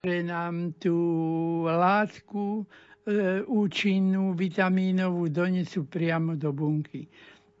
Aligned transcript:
pre 0.00 0.24
nám 0.24 0.72
tú 0.80 0.96
látku 1.68 2.64
e, 3.04 3.44
účinnú 3.44 4.32
vitamínovú 4.32 5.28
donesú 5.28 5.84
priamo 5.84 6.40
do 6.40 6.56
bunky. 6.56 7.04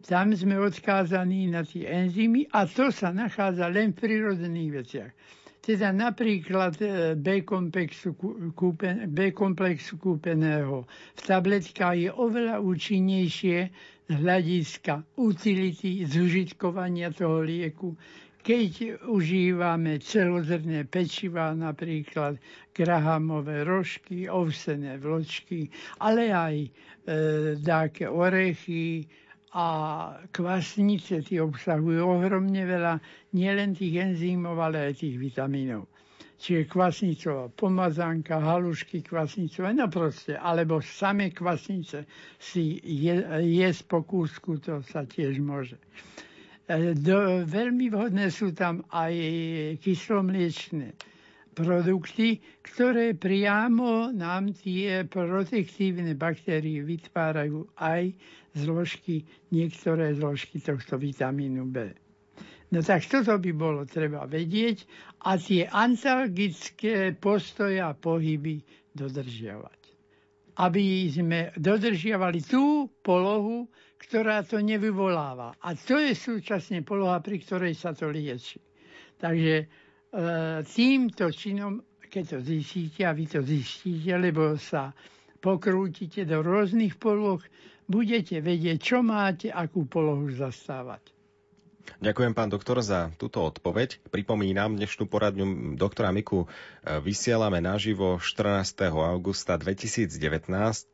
Tam 0.00 0.32
sme 0.32 0.56
odkázaní 0.56 1.52
na 1.52 1.68
tie 1.68 1.84
enzymy 1.84 2.48
a 2.56 2.64
to 2.64 2.88
sa 2.88 3.12
nachádza 3.12 3.68
len 3.68 3.92
v 3.92 4.00
prírodzených 4.00 4.70
veciach. 4.72 5.12
Teda 5.60 5.92
napríklad 5.92 6.80
e, 6.80 7.12
B-komplexu, 7.12 8.16
kúpen, 8.56 9.12
B-komplexu 9.12 10.00
kúpeného 10.00 10.88
v 10.88 11.20
tabletkách 11.20 11.96
je 12.00 12.08
oveľa 12.08 12.64
účinnejšie 12.64 13.58
z 14.08 14.12
hľadiska 14.16 15.04
utility, 15.20 16.08
zužitkovania 16.08 17.12
toho 17.12 17.44
lieku, 17.44 18.00
keď 18.40 19.04
užívame 19.04 20.00
celozrné 20.00 20.88
pečiva, 20.88 21.52
napríklad 21.52 22.40
grahamové 22.72 23.68
rožky, 23.68 24.24
ovsené 24.24 24.96
vločky, 24.96 25.68
ale 26.00 26.32
aj 26.32 26.56
e, 26.56 26.68
dáke 27.60 28.08
orechy 28.08 29.04
a 29.52 29.66
kvasnice, 30.30 31.26
tie 31.26 31.42
obsahujú 31.42 32.00
ohromne 32.00 32.64
veľa 32.64 33.02
nielen 33.34 33.76
tých 33.76 33.98
enzýmov, 33.98 34.56
ale 34.56 34.88
aj 34.88 35.04
tých 35.04 35.20
vitamínov. 35.20 35.90
Čiže 36.40 36.72
kvasnicová 36.72 37.52
pomazánka, 37.52 38.40
halušky 38.40 39.04
kvasnicové, 39.04 39.76
no 39.76 39.92
proste, 39.92 40.40
alebo 40.40 40.80
same 40.80 41.28
kvasnice 41.36 42.08
si 42.40 42.80
je, 42.80 43.20
jesť 43.44 43.82
po 43.84 44.00
kúsku, 44.08 44.56
to 44.56 44.80
sa 44.80 45.04
tiež 45.04 45.36
môže. 45.44 45.76
Do, 46.70 47.42
veľmi 47.50 47.90
vhodné 47.90 48.30
sú 48.30 48.54
tam 48.54 48.86
aj 48.94 49.10
kyslomliečné 49.82 50.94
produkty, 51.50 52.38
ktoré 52.62 53.18
priamo 53.18 54.14
nám 54.14 54.54
tie 54.54 55.02
protektívne 55.02 56.14
baktérie 56.14 56.86
vytvárajú 56.86 57.66
aj 57.74 58.14
zložky, 58.54 59.26
niektoré 59.50 60.14
zložky 60.14 60.62
tohto 60.62 60.94
vitamínu 60.94 61.66
B. 61.66 61.90
No 62.70 62.86
tak 62.86 63.02
toto 63.10 63.34
by 63.34 63.50
bolo 63.50 63.82
treba 63.82 64.30
vedieť 64.30 64.86
a 65.26 65.34
tie 65.34 65.66
antalgické 65.66 67.18
postoje 67.18 67.82
a 67.82 67.98
pohyby 67.98 68.62
dodržiavať. 68.94 69.80
Aby 70.62 71.10
sme 71.10 71.50
dodržiavali 71.58 72.46
tú 72.46 72.86
polohu, 73.02 73.66
ktorá 74.00 74.40
to 74.42 74.58
nevyvoláva. 74.58 75.52
A 75.60 75.76
to 75.76 76.00
je 76.00 76.16
súčasne 76.16 76.80
poloha, 76.80 77.20
pri 77.20 77.36
ktorej 77.38 77.76
sa 77.76 77.92
to 77.92 78.08
lieči. 78.08 78.56
Takže 79.20 79.54
e, 79.60 79.66
týmto 80.64 81.28
činom, 81.28 81.84
keď 82.00 82.24
to 82.24 82.38
zistíte, 82.40 83.04
a 83.04 83.12
vy 83.12 83.28
to 83.28 83.44
zistíte, 83.44 84.16
lebo 84.16 84.56
sa 84.56 84.96
pokrútite 85.38 86.24
do 86.24 86.40
rôznych 86.40 86.96
poloh, 86.96 87.44
budete 87.84 88.40
vedieť, 88.40 88.78
čo 88.80 88.98
máte, 89.04 89.52
akú 89.52 89.84
polohu 89.84 90.32
zastávať. 90.32 91.19
Ďakujem, 91.98 92.32
pán 92.38 92.46
doktor, 92.46 92.78
za 92.78 93.10
túto 93.18 93.42
odpoveď. 93.42 93.98
Pripomínam, 94.14 94.78
dnešnú 94.78 95.10
poradňu 95.10 95.74
doktora 95.74 96.14
Miku 96.14 96.46
e, 96.46 97.02
vysielame 97.02 97.58
naživo 97.58 98.22
14. 98.22 98.86
augusta 98.94 99.58
2019, 99.58 100.14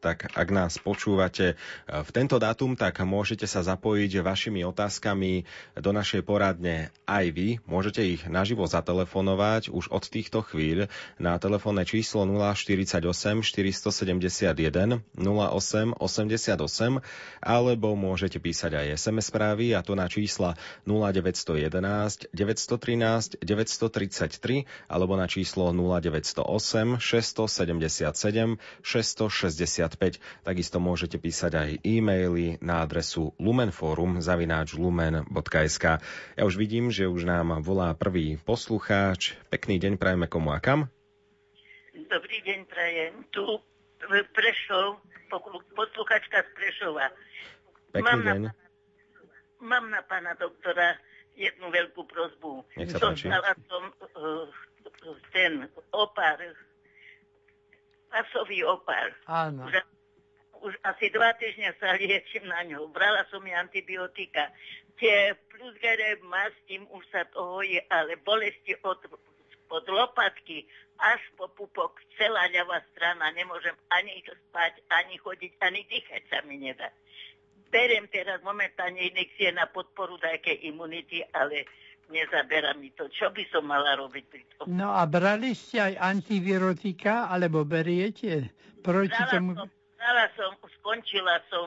tak 0.00 0.32
ak 0.32 0.48
nás 0.48 0.80
počúvate 0.80 1.52
e, 1.52 1.54
v 1.92 2.10
tento 2.16 2.40
dátum, 2.40 2.72
tak 2.72 3.04
môžete 3.04 3.44
sa 3.44 3.60
zapojiť 3.60 4.24
vašimi 4.24 4.64
otázkami 4.64 5.44
do 5.76 5.90
našej 5.92 6.24
poradne 6.24 6.88
aj 7.04 7.24
vy. 7.36 7.48
Môžete 7.68 8.00
ich 8.00 8.24
naživo 8.24 8.64
zatelefonovať 8.64 9.68
už 9.68 9.92
od 9.92 10.04
týchto 10.08 10.40
chvíľ 10.40 10.88
na 11.20 11.36
telefónne 11.36 11.84
číslo 11.84 12.24
048 12.24 13.44
471 13.44 15.04
08 15.20 15.98
88 15.98 17.02
alebo 17.42 17.88
môžete 17.98 18.38
písať 18.38 18.72
aj 18.78 18.86
SMS 18.96 19.28
správy 19.28 19.74
a 19.74 19.82
to 19.82 19.98
na 19.98 20.06
čísla 20.06 20.54
0911 20.86 22.30
913 22.30 23.42
933 23.42 24.64
alebo 24.86 25.18
na 25.18 25.26
číslo 25.26 25.74
0908 25.74 27.02
677 27.02 28.56
665. 28.80 30.46
Takisto 30.46 30.76
môžete 30.78 31.18
písať 31.18 31.52
aj 31.58 31.70
e-maily 31.82 32.56
na 32.62 32.86
adresu 32.86 33.34
lumenforum 33.42 34.22
zavináč 34.22 34.78
lumen.sk. 34.78 35.84
Ja 36.38 36.42
už 36.46 36.54
vidím, 36.54 36.94
že 36.94 37.10
už 37.10 37.26
nám 37.26 37.60
volá 37.66 37.92
prvý 37.92 38.38
poslucháč. 38.38 39.34
Pekný 39.50 39.82
deň 39.82 39.98
prajeme 39.98 40.30
komu 40.30 40.54
a 40.54 40.62
kam? 40.62 40.86
Dobrý 42.06 42.38
deň 42.46 42.60
prajem. 42.70 43.26
Tu 43.34 43.42
Prešov, 44.06 45.02
posluchačka 45.74 46.46
z 46.46 46.50
Prešova. 46.54 47.10
Pekný 47.90 48.06
Mám 48.06 48.22
deň. 48.22 48.40
Na 48.46 48.65
mám 49.60 49.88
na 49.90 50.02
pána 50.04 50.36
doktora 50.36 50.96
jednu 51.36 51.68
veľkú 51.68 52.02
prozbu. 52.08 52.64
Nech 52.80 52.90
sa 52.92 52.98
páči. 53.00 53.28
Dostala 53.28 53.52
som 53.68 53.82
uh, 54.16 54.48
ten 55.32 55.68
opár, 55.92 56.40
pasový 58.08 58.64
opár. 58.64 59.12
Áno. 59.28 59.68
Už, 59.68 59.74
už 60.64 60.74
asi 60.82 61.12
dva 61.12 61.36
týždňa 61.36 61.70
sa 61.76 61.94
liečím 62.00 62.48
na 62.48 62.64
ňo. 62.64 62.88
Brala 62.88 63.28
som 63.28 63.44
mi 63.44 63.52
antibiotika. 63.52 64.48
Tie 64.96 65.36
plusgere 65.52 66.16
mastím, 66.24 66.88
už 66.88 67.04
sa 67.12 67.28
to 67.28 67.60
hojí, 67.60 67.76
ale 67.92 68.16
bolesti 68.24 68.72
od, 68.80 68.96
od 69.68 69.84
lopatky 69.92 70.64
až 70.96 71.20
po 71.36 71.52
pupok, 71.52 72.00
celá 72.16 72.48
ľavá 72.48 72.80
strana, 72.96 73.28
nemôžem 73.36 73.76
ani 73.92 74.24
spať, 74.24 74.80
ani 74.88 75.20
chodiť, 75.20 75.52
ani 75.60 75.84
dýchať 75.84 76.22
sa 76.32 76.40
mi 76.48 76.56
nedá 76.56 76.88
berem 77.70 78.06
teraz 78.08 78.40
momentálne 78.42 79.00
inekcie 79.00 79.52
na 79.52 79.66
podporu 79.68 80.16
nejakej 80.22 80.66
imunity, 80.70 81.22
ale 81.34 81.66
nezabera 82.10 82.74
mi 82.78 82.94
to. 82.94 83.10
Čo 83.10 83.34
by 83.34 83.42
som 83.50 83.66
mala 83.66 83.98
robiť 83.98 84.24
pri 84.30 84.42
tom? 84.54 84.64
No 84.70 84.94
a 84.94 85.04
brali 85.06 85.52
ste 85.54 85.82
aj 85.82 85.94
antivirotika, 85.98 87.26
alebo 87.26 87.66
beriete 87.66 88.54
proti 88.82 89.14
brala 89.14 89.32
tomu? 89.32 89.50
Som, 89.58 89.68
brala 89.98 90.26
som, 90.38 90.50
skončila 90.80 91.34
som 91.50 91.66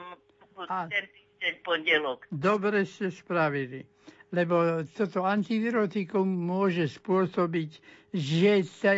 a... 0.68 0.88
ten 0.88 1.06
týždeň 1.08 1.54
pondelok. 1.64 2.20
Dobre 2.32 2.88
ste 2.88 3.12
spravili 3.12 3.84
lebo 4.30 4.86
toto 4.94 5.26
antivirotikum 5.26 6.26
môže 6.26 6.86
spôsobiť, 6.86 7.72
že, 8.14 8.62
te, 8.62 8.96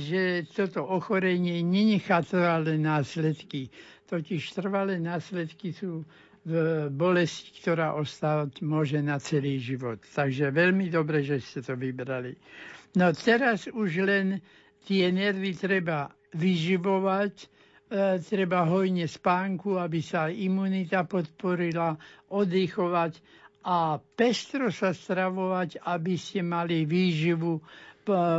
že 0.00 0.22
toto 0.56 0.88
ochorenie 0.88 1.60
nenechá 1.60 2.24
trvalé 2.24 2.80
následky. 2.80 3.68
Totiž 4.14 4.54
trvalé 4.54 5.02
následky 5.02 5.74
sú 5.74 6.06
v 6.46 6.86
bolesti, 6.92 7.50
ktorá 7.58 7.98
ostávať 7.98 8.62
môže 8.62 9.02
na 9.02 9.18
celý 9.18 9.58
život. 9.58 9.98
Takže 10.06 10.54
veľmi 10.54 10.86
dobre, 10.86 11.26
že 11.26 11.42
ste 11.42 11.64
to 11.64 11.74
vybrali. 11.74 12.38
No 12.94 13.10
teraz 13.10 13.66
už 13.66 14.06
len 14.06 14.38
tie 14.86 15.10
nervy 15.10 15.56
treba 15.58 16.12
vyživovať, 16.30 17.34
e, 17.42 17.46
treba 18.22 18.70
hojne 18.70 19.08
spánku, 19.08 19.80
aby 19.80 19.98
sa 19.98 20.30
imunita 20.30 21.02
podporila, 21.08 21.98
oddychovať 22.30 23.18
a 23.64 23.96
pestro 23.98 24.68
sa 24.68 24.92
stravovať, 24.92 25.80
aby 25.80 26.14
ste 26.20 26.44
mali 26.44 26.84
výživu 26.84 27.58
e, 27.58 27.62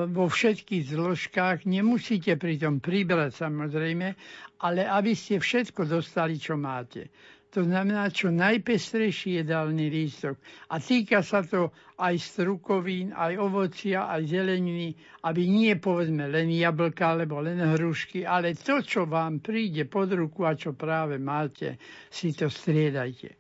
vo 0.07 0.29
všetkých 0.29 0.93
zložkách. 0.93 1.65
Nemusíte 1.65 2.37
pritom 2.37 2.77
pribrať 2.77 3.43
samozrejme, 3.43 4.13
ale 4.59 4.87
aby 4.87 5.11
ste 5.15 5.39
všetko 5.41 5.87
dostali, 5.87 6.39
čo 6.39 6.55
máte. 6.55 7.11
To 7.55 7.63
znamená 7.63 8.11
čo 8.11 8.35
najpestrejší 8.35 9.39
jedálny 9.39 9.87
lístok. 9.87 10.35
A 10.67 10.83
týka 10.83 11.23
sa 11.23 11.39
to 11.39 11.71
aj 11.95 12.19
strukovín, 12.19 13.15
aj 13.15 13.39
ovocia, 13.39 14.11
aj 14.11 14.27
zeleniny, 14.27 14.91
aby 15.23 15.47
nie 15.47 15.71
povedzme 15.79 16.27
len 16.27 16.51
jablka 16.51 17.15
alebo 17.15 17.39
len 17.39 17.63
hrušky, 17.63 18.27
ale 18.27 18.59
to, 18.59 18.83
čo 18.83 19.07
vám 19.07 19.39
príde 19.39 19.87
pod 19.87 20.11
ruku 20.11 20.43
a 20.43 20.59
čo 20.59 20.75
práve 20.75 21.15
máte, 21.15 21.79
si 22.11 22.35
to 22.35 22.51
striedajte. 22.51 23.39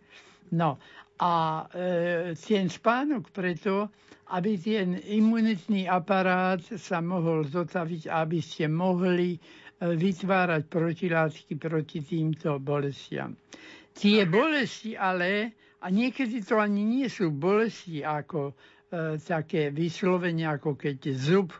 No 0.55 0.79
a 1.19 1.31
e, 1.67 2.39
ten 2.39 2.71
spánok 2.71 3.35
preto, 3.35 3.91
aby 4.31 4.55
ten 4.55 4.95
imunitný 4.95 5.91
aparát 5.91 6.63
sa 6.79 7.03
mohol 7.03 7.51
zotaviť, 7.51 8.07
aby 8.07 8.39
ste 8.39 8.71
mohli 8.71 9.35
vytvárať 9.79 10.63
protilátky 10.65 11.53
proti 11.55 11.99
týmto 11.99 12.57
bolestiam. 12.57 13.35
Tie 13.91 14.23
bolesti 14.23 14.95
ale, 14.95 15.55
a 15.79 15.87
niekedy 15.87 16.43
to 16.43 16.59
ani 16.59 16.83
nie 16.83 17.07
sú 17.07 17.31
bolesti 17.31 18.03
ako 18.03 18.51
e, 18.51 18.53
také 19.19 19.71
vyslovenie, 19.71 20.43
ako 20.43 20.75
keď 20.75 20.99
zub 21.11 21.51
e, 21.51 21.59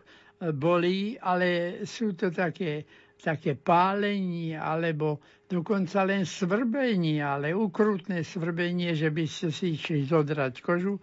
bolí, 0.52 1.16
ale 1.16 1.80
sú 1.84 2.12
to 2.12 2.32
také, 2.32 2.84
také 3.20 3.56
pálenie, 3.56 4.56
alebo 4.56 5.20
dokonca 5.46 6.04
len 6.04 6.24
svrbenie, 6.24 7.20
ale 7.20 7.52
ukrutné 7.52 8.24
svrbenie, 8.24 8.96
že 8.96 9.12
by 9.12 9.24
ste 9.24 9.48
si 9.52 9.76
išli 9.76 10.04
zodrať 10.04 10.60
kožu. 10.60 11.00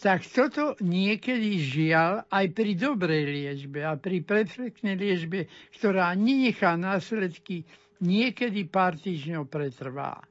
Tak 0.00 0.24
toto 0.24 0.80
niekedy 0.80 1.60
žiaľ 1.60 2.24
aj 2.32 2.46
pri 2.56 2.72
dobrej 2.72 3.24
liečbe 3.28 3.84
a 3.84 4.00
pri 4.00 4.24
perfektnej 4.24 4.96
liečbe, 4.96 5.44
ktorá 5.76 6.16
nenechá 6.16 6.72
následky, 6.80 7.68
niekedy 8.00 8.64
pár 8.64 8.96
týždňov 8.96 9.44
pretrvá. 9.52 10.24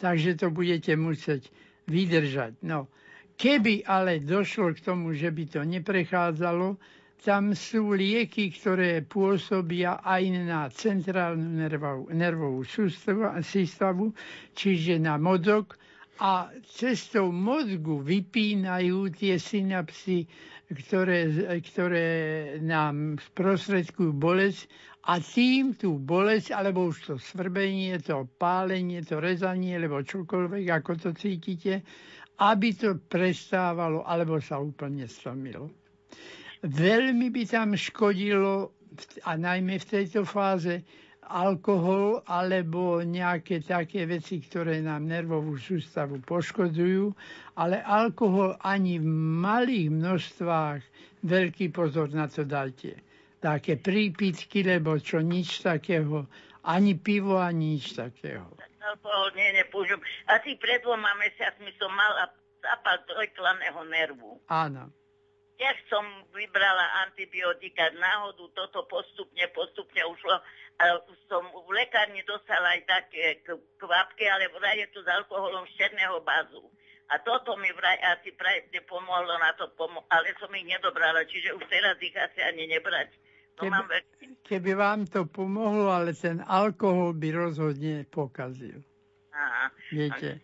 Takže 0.00 0.40
to 0.40 0.48
budete 0.48 0.96
musieť 0.96 1.52
vydržať. 1.84 2.64
No, 2.64 2.88
keby 3.36 3.84
ale 3.84 4.24
došlo 4.24 4.72
k 4.72 4.80
tomu, 4.80 5.12
že 5.12 5.28
by 5.28 5.44
to 5.52 5.60
neprechádzalo, 5.68 6.80
tam 7.20 7.52
sú 7.52 7.92
lieky, 7.92 8.48
ktoré 8.56 9.04
pôsobia 9.04 10.00
aj 10.00 10.22
na 10.48 10.72
centrálnu 10.72 11.60
nervovú, 11.60 12.08
nervovú 12.16 12.64
sústavu, 12.64 14.16
čiže 14.56 14.96
na 14.96 15.20
mozog 15.20 15.76
a 16.20 16.52
cestou 16.68 17.32
mozgu 17.32 18.04
vypínajú 18.04 19.08
tie 19.16 19.40
synapsy, 19.40 20.28
ktoré, 20.68 21.32
ktoré 21.64 22.08
nám 22.60 23.16
sprostredkujú 23.32 24.12
bolesť 24.12 24.68
a 25.08 25.16
tým 25.16 25.72
tú 25.72 25.96
bolesť, 25.96 26.52
alebo 26.52 26.92
už 26.92 27.08
to 27.08 27.14
svrbenie, 27.16 27.96
to 28.04 28.28
pálenie, 28.36 29.00
to 29.00 29.16
rezanie, 29.16 29.80
alebo 29.80 30.04
čokoľvek, 30.04 30.64
ako 30.68 30.92
to 31.00 31.10
cítite, 31.16 31.80
aby 32.36 32.68
to 32.76 33.00
prestávalo, 33.00 34.04
alebo 34.04 34.36
sa 34.44 34.60
úplne 34.60 35.08
stomilo. 35.08 35.72
Veľmi 36.60 37.32
by 37.32 37.42
tam 37.48 37.72
škodilo, 37.72 38.76
a 39.24 39.40
najmä 39.40 39.80
v 39.80 39.88
tejto 39.88 40.28
fáze, 40.28 40.84
alkohol 41.30 42.26
alebo 42.26 42.98
nejaké 43.06 43.62
také 43.62 44.04
veci, 44.04 44.42
ktoré 44.42 44.82
nám 44.82 45.06
nervovú 45.06 45.54
sústavu 45.54 46.18
poškodzujú, 46.26 47.14
ale 47.54 47.78
alkohol 47.86 48.58
ani 48.58 48.98
v 48.98 49.06
malých 49.40 49.88
množstvách 49.94 50.80
veľký 51.22 51.70
pozor 51.70 52.10
na 52.10 52.26
to 52.26 52.42
dajte. 52.42 52.98
Také 53.38 53.78
prípitky, 53.78 54.66
lebo 54.66 54.98
čo 54.98 55.22
nič 55.22 55.62
takého, 55.64 56.26
ani 56.66 56.98
pivo, 56.98 57.40
ani 57.40 57.78
nič 57.78 57.96
takého. 57.96 58.50
Alkohol 58.82 59.30
nie, 59.38 59.54
nepúžim. 59.54 60.02
Asi 60.26 60.58
pred 60.58 60.82
dvoma 60.82 61.14
mesiacmi 61.16 61.70
som 61.78 61.94
mala 61.94 62.26
zápal 62.60 63.00
trojklaného 63.06 63.80
nervu. 63.86 64.42
Áno 64.50 64.90
tiež 65.60 65.76
som 65.92 66.04
vybrala 66.32 67.04
antibiotika, 67.04 67.92
náhodu 68.00 68.48
toto 68.56 68.88
postupne, 68.88 69.44
postupne 69.52 70.00
ušlo. 70.08 70.40
Som 71.28 71.44
v 71.44 71.70
lekárni 71.76 72.24
dostala 72.24 72.72
aj 72.72 72.82
také 72.88 73.44
kvapky, 73.76 74.24
ale 74.24 74.48
vraj 74.56 74.80
je 74.80 74.88
to 74.96 75.04
s 75.04 75.08
alkoholom 75.12 75.68
z 75.68 75.76
černého 75.76 76.24
bazu. 76.24 76.64
A 77.10 77.18
toto 77.20 77.58
mi 77.58 77.68
vraj 77.74 77.98
asi 78.16 78.32
pravde 78.32 78.80
pomohlo 78.86 79.34
na 79.36 79.50
to, 79.58 79.68
pomo- 79.74 80.06
ale 80.08 80.30
som 80.38 80.48
ich 80.54 80.64
nedobrala, 80.64 81.26
čiže 81.26 81.52
už 81.58 81.66
teraz 81.68 81.98
ich 82.00 82.14
asi 82.14 82.40
ani 82.40 82.70
nebrať. 82.70 83.10
To 83.58 83.66
keby, 83.66 83.76
mám 83.76 83.88
keby 84.46 84.72
vám 84.72 85.00
to 85.10 85.26
pomohlo, 85.26 85.90
ale 85.90 86.16
ten 86.16 86.40
alkohol 86.46 87.12
by 87.12 87.28
rozhodne 87.34 88.06
pokazil. 88.08 88.80
Aha. 89.34 89.68
Viete? 89.90 90.40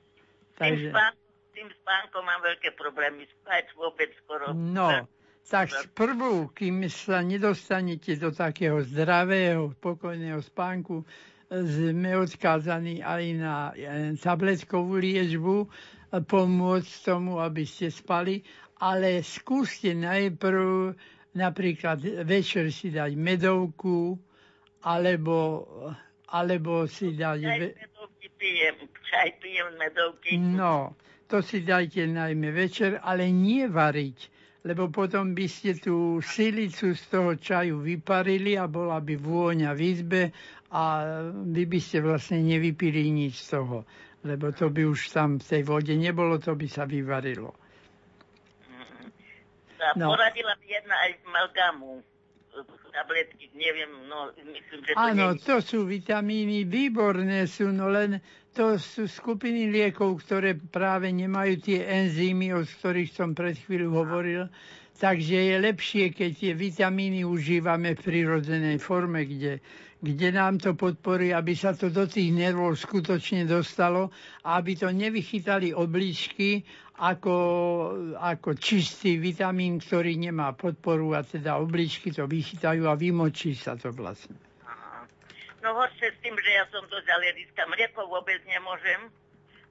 Takže... 0.59 0.91
Tým 0.93 1.25
tým 1.57 1.69
spánkom 1.81 2.21
mám 2.21 2.45
veľké 2.45 2.77
problémy. 2.77 3.25
Spať 3.41 3.73
vôbec 3.81 4.13
skoro. 4.21 4.53
No, 4.53 5.09
tak 5.47 5.71
prvú, 5.95 6.51
kým 6.51 6.91
sa 6.91 7.23
nedostanete 7.23 8.19
do 8.19 8.35
takého 8.35 8.83
zdravého, 8.83 9.71
spokojného 9.79 10.43
spánku, 10.43 11.07
sme 11.47 12.19
odkázaní 12.19 13.07
aj 13.07 13.25
na 13.39 13.71
eh, 13.71 14.19
tabletkovú 14.19 14.99
liečbu, 14.99 15.57
eh, 15.63 15.69
pomôcť 16.19 16.93
tomu, 17.07 17.39
aby 17.39 17.63
ste 17.63 17.95
spali, 17.95 18.43
ale 18.83 19.23
skúste 19.23 19.95
najprv 19.95 20.99
napríklad 21.39 22.03
večer 22.27 22.75
si 22.75 22.91
dať 22.91 23.15
medovku, 23.15 24.19
alebo, 24.83 25.67
alebo 26.35 26.91
si 26.91 27.15
dať... 27.15 27.39
Čaj 27.47 27.61
medovky 27.79 28.29
pijem, 28.35 28.77
čaj 29.07 29.29
pijem 29.39 29.69
medovky. 29.79 30.31
No, 30.43 30.99
to 31.31 31.39
si 31.43 31.63
dajte 31.63 32.11
najmä 32.11 32.51
večer, 32.51 32.99
ale 32.99 33.31
nie 33.31 33.71
variť, 33.71 34.36
lebo 34.67 34.91
potom 34.91 35.31
by 35.31 35.47
ste 35.47 35.79
tú 35.79 36.19
silicu 36.19 36.91
z 36.99 37.03
toho 37.07 37.39
čaju 37.39 37.79
vyparili 37.79 38.59
a 38.59 38.67
bola 38.67 38.99
by 38.99 39.15
vôňa 39.15 39.71
v 39.79 39.81
izbe 39.95 40.23
a 40.75 40.83
vy 41.31 41.65
by 41.71 41.79
ste 41.79 42.03
vlastne 42.03 42.43
nevypili 42.43 43.07
nič 43.15 43.47
z 43.47 43.63
toho, 43.63 43.87
lebo 44.27 44.51
to 44.51 44.67
by 44.67 44.83
už 44.83 45.15
tam 45.15 45.39
v 45.39 45.47
tej 45.47 45.63
vode 45.63 45.95
nebolo, 45.95 46.43
to 46.43 46.59
by 46.59 46.67
sa 46.67 46.83
vyvarilo. 46.83 47.55
No. 49.95 50.11
Poradila 50.11 50.59
by 50.59 50.67
jedna 50.67 50.97
aj 50.99 51.11
malgamu 51.31 52.03
tabletky, 52.91 53.53
neviem, 53.55 53.93
no 54.09 54.33
myslím, 54.35 54.81
že 54.83 54.91
to 54.97 54.99
Áno, 54.99 55.37
nie... 55.37 55.43
to 55.45 55.61
sú 55.61 55.85
vitamíny, 55.85 56.65
výborné 56.65 57.45
sú, 57.45 57.69
no 57.69 57.93
len 57.93 58.19
to 58.57 58.81
sú 58.81 59.05
skupiny 59.05 59.69
liekov, 59.69 60.25
ktoré 60.25 60.57
práve 60.57 61.13
nemajú 61.13 61.61
tie 61.61 61.85
enzymy, 61.85 62.57
o 62.57 62.65
ktorých 62.65 63.13
som 63.13 63.37
pred 63.37 63.53
chvíľu 63.53 63.93
hovoril. 63.93 64.49
Takže 64.97 65.37
je 65.37 65.57
lepšie, 65.61 66.09
keď 66.09 66.31
tie 66.33 66.53
vitamíny 66.57 67.21
užívame 67.21 67.93
v 67.93 68.01
prirodzenej 68.01 68.81
forme, 68.81 69.29
kde, 69.29 69.61
kde 70.01 70.29
nám 70.33 70.57
to 70.57 70.73
podporí, 70.73 71.37
aby 71.37 71.53
sa 71.53 71.77
to 71.77 71.93
do 71.93 72.09
tých 72.09 72.33
nervov 72.33 72.81
skutočne 72.81 73.45
dostalo 73.45 74.09
a 74.41 74.57
aby 74.57 74.73
to 74.73 74.89
nevychytali 74.89 75.77
obličky 75.77 76.65
ako, 76.97 77.37
ako 78.17 78.57
čistý 78.57 79.21
vitamín, 79.21 79.85
ktorý 79.85 80.17
nemá 80.17 80.57
podporu 80.57 81.13
a 81.13 81.21
teda 81.21 81.61
obličky 81.61 82.09
to 82.09 82.25
vychytajú 82.25 82.89
a 82.89 82.97
vymočí 82.97 83.53
sa 83.53 83.77
to 83.77 83.93
vlastne. 83.93 84.56
No 85.67 85.75
horšie 85.75 86.15
s 86.15 86.19
tým, 86.23 86.39
že 86.39 86.51
ja 86.55 86.63
som 86.71 86.87
dosť 86.87 87.11
alergická. 87.11 87.67
Mlieko 87.67 88.07
vôbec 88.07 88.39
nemôžem. 88.47 89.11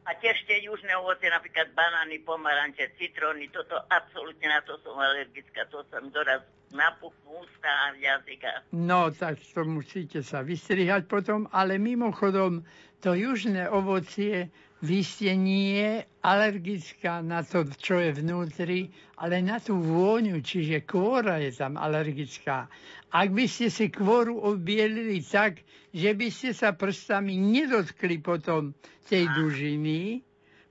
A 0.04 0.12
tiež 0.20 0.44
tie 0.44 0.60
južné 0.68 0.92
ovoce, 1.00 1.24
napríklad 1.32 1.72
banány, 1.72 2.20
pomaranče, 2.20 3.00
citróny, 3.00 3.48
toto 3.48 3.80
absolútne 3.88 4.52
na 4.52 4.60
to 4.68 4.76
som 4.84 5.00
alergická. 5.00 5.64
To 5.72 5.88
som 5.88 6.12
doraz 6.12 6.44
napuchnú 6.76 7.40
ústa 7.40 7.72
a 7.72 7.96
jazyka. 7.96 8.76
No, 8.76 9.08
tak 9.16 9.40
to 9.40 9.64
musíte 9.64 10.20
sa 10.20 10.44
vystrihať 10.44 11.08
potom, 11.08 11.48
ale 11.56 11.80
mimochodom 11.80 12.68
to 13.00 13.16
južné 13.16 13.72
ovocie 13.72 14.52
vy 14.84 15.02
ste 15.02 15.34
nie 15.40 16.04
alergická 16.22 17.24
na 17.24 17.42
to, 17.42 17.64
čo 17.80 17.98
je 17.98 18.12
vnútri, 18.22 18.92
ale 19.18 19.40
na 19.42 19.58
tú 19.58 19.80
vôňu, 19.80 20.44
čiže 20.44 20.84
kôra 20.84 21.40
je 21.42 21.56
tam 21.56 21.80
alergická. 21.80 22.68
Ak 23.16 23.32
by 23.32 23.48
ste 23.48 23.72
si 23.72 23.88
kôru 23.88 24.44
obielili 24.44 25.24
tak, 25.24 25.64
že 25.96 26.12
by 26.12 26.28
ste 26.28 26.52
sa 26.52 26.76
prstami 26.76 27.40
nedotkli 27.40 28.20
potom 28.20 28.76
tej 29.08 29.32
dužiny, 29.32 30.20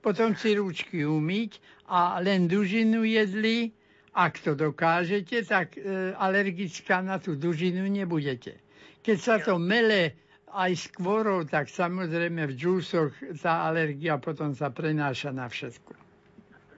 potom 0.05 0.37
si 0.37 0.53
ručky 0.53 1.01
umyť 1.01 1.57
a 1.89 2.21
len 2.21 2.45
dužinu 2.45 3.01
jedli, 3.01 3.73
ak 4.13 4.37
to 4.45 4.53
dokážete, 4.53 5.41
tak 5.49 5.73
e, 5.73 6.13
alergická 6.13 7.01
na 7.01 7.17
tú 7.17 7.33
dužinu 7.33 7.89
nebudete. 7.89 8.61
Keď 9.01 9.17
sa 9.17 9.41
to 9.41 9.57
mele 9.57 10.13
aj 10.53 10.71
s 10.71 10.85
kvorou, 10.93 11.49
tak 11.49 11.65
samozrejme 11.65 12.45
v 12.45 12.53
džúsoch 12.53 13.11
tá 13.41 13.65
alergia 13.65 14.21
potom 14.21 14.53
sa 14.53 14.69
prenáša 14.69 15.33
na 15.33 15.49
všetko. 15.49 15.97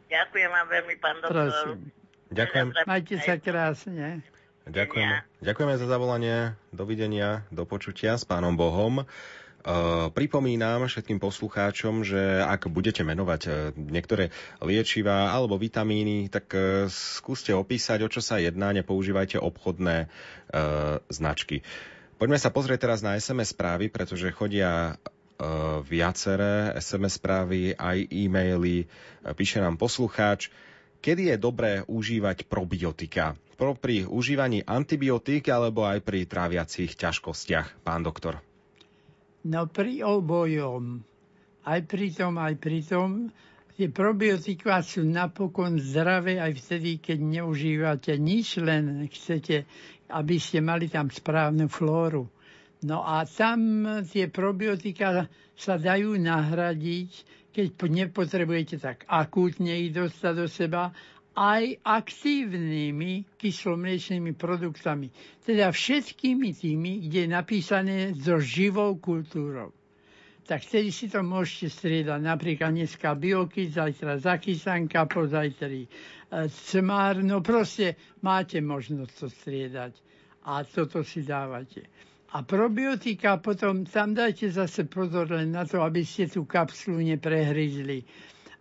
Ďakujem 0.08 0.50
vám 0.50 0.68
veľmi, 0.72 0.96
pán 1.04 1.16
doktor. 1.20 1.36
Prosím. 1.36 1.80
Ďakujem. 2.32 2.68
Majte 2.88 3.16
sa 3.20 3.36
krásne. 3.36 4.24
Ďakujeme. 4.68 5.24
Ďakujeme 5.40 5.74
za 5.80 5.88
zavolanie. 5.88 6.36
Dovidenia, 6.76 7.48
do 7.56 7.64
počutia 7.64 8.20
s 8.20 8.28
pánom 8.28 8.60
Bohom. 8.60 9.08
Uh, 9.68 10.08
pripomínam 10.16 10.88
všetkým 10.88 11.20
poslucháčom, 11.20 12.04
že 12.04 12.20
ak 12.40 12.72
budete 12.72 13.04
menovať 13.04 13.42
uh, 13.48 13.54
niektoré 13.76 14.32
liečivá 14.64 15.36
alebo 15.36 15.60
vitamíny, 15.60 16.32
tak 16.32 16.52
uh, 16.56 16.88
skúste 16.88 17.52
opísať, 17.52 18.00
o 18.04 18.12
čo 18.12 18.24
sa 18.24 18.40
jedná, 18.40 18.72
nepoužívajte 18.72 19.40
obchodné 19.40 20.08
značky. 21.12 21.68
Poďme 22.16 22.40
sa 22.40 22.48
pozrieť 22.48 22.88
teraz 22.88 23.04
na 23.04 23.20
SMS 23.20 23.52
správy, 23.52 23.92
pretože 23.92 24.32
chodia 24.32 24.96
viaceré 25.86 26.74
SMS 26.80 27.20
správy, 27.20 27.76
aj 27.76 28.08
e-maily. 28.10 28.88
Píše 29.22 29.60
nám 29.60 29.76
poslucháč, 29.76 30.50
kedy 31.04 31.36
je 31.36 31.38
dobré 31.38 31.72
užívať 31.86 32.48
probiotika? 32.50 33.36
Pro 33.58 33.74
pri 33.74 34.06
užívaní 34.06 34.62
antibiotík 34.62 35.50
alebo 35.50 35.84
aj 35.84 36.06
pri 36.06 36.30
tráviacich 36.30 36.94
ťažkostiach, 36.94 37.82
pán 37.82 38.06
doktor? 38.06 38.38
No 39.50 39.66
pri 39.66 40.06
obojom. 40.06 41.02
Aj 41.66 41.82
pri 41.84 42.14
tom, 42.14 42.38
aj 42.38 42.56
pri 42.62 42.80
tom. 42.86 43.34
Tie 43.78 43.94
probiotika 43.94 44.82
sú 44.82 45.06
napokon 45.06 45.78
zdravé 45.78 46.42
aj 46.42 46.54
vtedy, 46.58 46.98
keď 46.98 47.18
neužívate 47.22 48.18
nič, 48.18 48.58
len 48.58 49.06
chcete 49.06 49.70
aby 50.10 50.40
ste 50.40 50.64
mali 50.64 50.88
tam 50.88 51.12
správnu 51.12 51.68
flóru. 51.68 52.32
No 52.86 53.02
a 53.04 53.26
tam 53.26 53.84
tie 54.06 54.30
probiotika 54.30 55.26
sa 55.58 55.76
dajú 55.82 56.16
nahradiť, 56.16 57.12
keď 57.52 57.68
nepotrebujete 57.74 58.78
tak 58.78 59.02
akútne 59.10 59.74
ich 59.82 59.92
dostať 59.92 60.34
do 60.38 60.46
seba, 60.46 60.94
aj 61.38 61.86
aktívnymi 61.86 63.38
kyslomliečnými 63.38 64.34
produktami. 64.34 65.13
Teda 65.46 65.70
všetkými 65.70 66.50
tými, 66.51 67.06
kde 67.06 67.20
je 67.24 67.29
napísané 67.29 67.98
so 68.17 68.41
živou 68.41 68.98
kultúrou. 68.98 69.70
Tak 70.44 70.65
vtedy 70.65 70.89
si 70.89 71.06
to 71.12 71.22
môžete 71.22 71.70
striedať. 71.70 72.24
Napríklad 72.24 72.74
dneska 72.74 73.13
bioky, 73.13 73.70
zajtra 73.70 74.17
zakysanka, 74.17 75.06
pozajtri 75.06 75.86
e, 75.86 75.89
cmár. 76.50 77.20
No 77.22 77.44
proste 77.44 78.00
máte 78.24 78.58
možnosť 78.58 79.12
to 79.13 79.27
striedať. 79.27 79.94
A 80.48 80.63
toto 80.63 81.03
si 81.03 81.22
dávate. 81.22 81.86
A 82.32 82.41
probiotika 82.41 83.38
potom 83.38 83.84
tam 83.84 84.15
dajte 84.15 84.48
zase 84.48 84.88
pozor 84.88 85.27
len 85.29 85.51
na 85.51 85.67
to, 85.67 85.84
aby 85.84 86.01
ste 86.01 86.32
tú 86.32 86.48
kapsulu 86.48 87.03
neprehryzli. 87.03 88.08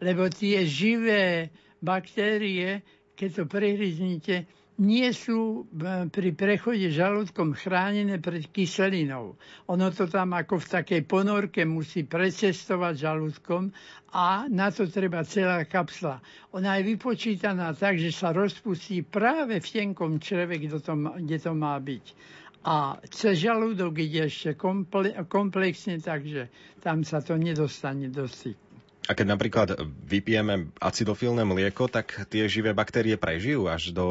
Lebo 0.03 0.27
tie 0.27 0.67
živé 0.67 1.49
baktérie, 1.83 2.85
keď 3.17 3.29
to 3.33 3.45
prehryznite, 3.49 4.47
nie 4.77 5.09
sú 5.17 5.65
e, 5.65 6.05
pri 6.13 6.37
prechode 6.37 6.93
žalúdkom 6.93 7.57
chránené 7.57 8.21
pred 8.21 8.45
kyselinou. 8.53 9.41
Ono 9.73 9.89
to 9.89 10.05
tam 10.05 10.37
ako 10.37 10.61
v 10.61 10.67
takej 10.69 11.03
ponorke 11.09 11.65
musí 11.65 12.05
precestovať 12.05 12.95
žalúdkom 13.09 13.73
a 14.13 14.45
na 14.53 14.69
to 14.69 14.85
treba 14.85 15.25
celá 15.25 15.65
kapsla. 15.65 16.21
Ona 16.53 16.77
je 16.77 16.93
vypočítaná 16.93 17.73
tak, 17.73 17.97
že 17.97 18.13
sa 18.13 18.37
rozpustí 18.37 19.01
práve 19.01 19.65
v 19.65 19.69
tenkom 19.69 20.21
čreve, 20.21 20.61
kde 20.61 20.77
to, 21.41 21.53
má 21.57 21.77
byť. 21.81 22.05
A 22.67 22.99
cez 23.09 23.47
žalúdok 23.47 23.97
ide 24.03 24.27
ešte 24.29 24.59
komplexne, 25.31 26.03
takže 26.03 26.51
tam 26.83 27.07
sa 27.07 27.23
to 27.23 27.39
nedostane 27.39 28.11
do 28.11 28.29
styku. 28.29 28.66
A 29.07 29.15
keď 29.15 29.27
napríklad 29.39 29.69
vypijeme 30.03 30.75
acidofilné 30.83 31.47
mlieko, 31.47 31.87
tak 31.87 32.27
tie 32.27 32.51
živé 32.51 32.75
baktérie 32.75 33.15
prežijú 33.15 33.71
až 33.71 33.95
do... 33.95 34.07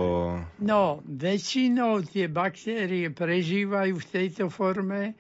No, 0.63 1.03
väčšinou 1.03 1.99
tie 2.07 2.31
baktérie 2.31 3.11
prežívajú 3.11 3.91
v 3.99 4.07
tejto 4.07 4.47
forme, 4.47 5.11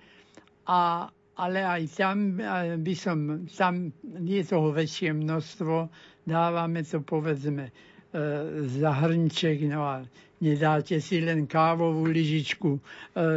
a, 0.63 1.11
ale 1.35 1.59
aj 1.59 1.83
tam 1.91 2.39
by 2.79 2.93
som, 2.95 3.43
tam 3.51 3.91
je 4.23 4.41
toho 4.47 4.71
väčšie 4.71 5.11
množstvo, 5.11 5.91
dávame 6.23 6.87
to 6.87 7.03
povedzme 7.03 7.69
e, 7.69 7.71
za 8.79 8.91
hrnček, 8.95 9.59
no 9.67 9.83
a 9.83 9.95
nedáte 10.39 11.03
si 11.03 11.19
len 11.19 11.45
kávovú 11.51 12.07
lyžičku 12.07 12.79
e, 12.79 12.81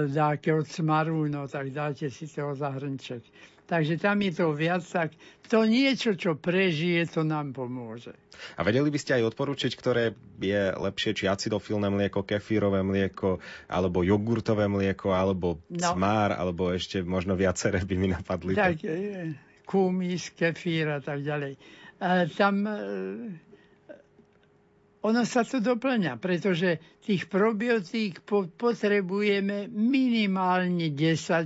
dáke 0.06 0.54
od 0.54 0.70
smaru, 0.70 1.26
no 1.26 1.50
tak 1.50 1.74
dáte 1.74 2.08
si 2.14 2.30
toho 2.30 2.54
za 2.54 2.70
hrnček. 2.78 3.26
Takže 3.68 4.00
tam 4.00 4.24
je 4.24 4.32
to 4.32 4.56
viac, 4.56 4.80
tak 4.80 5.12
to 5.44 5.68
niečo, 5.68 6.16
čo 6.16 6.40
prežije, 6.40 7.04
to 7.04 7.20
nám 7.20 7.52
pomôže. 7.52 8.16
A 8.56 8.64
vedeli 8.64 8.88
by 8.88 8.96
ste 8.96 9.20
aj 9.20 9.28
odporučiť, 9.28 9.72
ktoré 9.76 10.16
je 10.40 10.72
lepšie, 10.72 11.12
či 11.12 11.28
acidofilné 11.28 11.92
mlieko, 11.92 12.24
kefírové 12.24 12.80
mlieko, 12.80 13.44
alebo 13.68 14.00
jogurtové 14.00 14.72
mlieko, 14.72 15.12
alebo 15.12 15.60
no. 15.68 15.84
cmár, 15.84 16.32
alebo 16.32 16.72
ešte 16.72 17.04
možno 17.04 17.36
viaceré 17.36 17.84
by 17.84 17.94
mi 18.00 18.08
napadli. 18.08 18.56
Tak, 18.56 18.80
e, 18.88 19.36
kumis, 19.68 20.32
kefír 20.32 20.88
a 20.96 21.00
tak 21.04 21.20
ďalej. 21.20 21.60
A 22.00 22.24
tam 22.24 22.64
e, 22.64 22.76
ono 24.98 25.22
sa 25.22 25.46
to 25.46 25.62
doplňa, 25.62 26.18
pretože 26.18 26.98
tých 26.98 27.30
probiotík 27.30 28.26
po, 28.26 28.50
potrebujeme 28.50 29.70
minimálne 29.70 30.90
10 30.90 30.98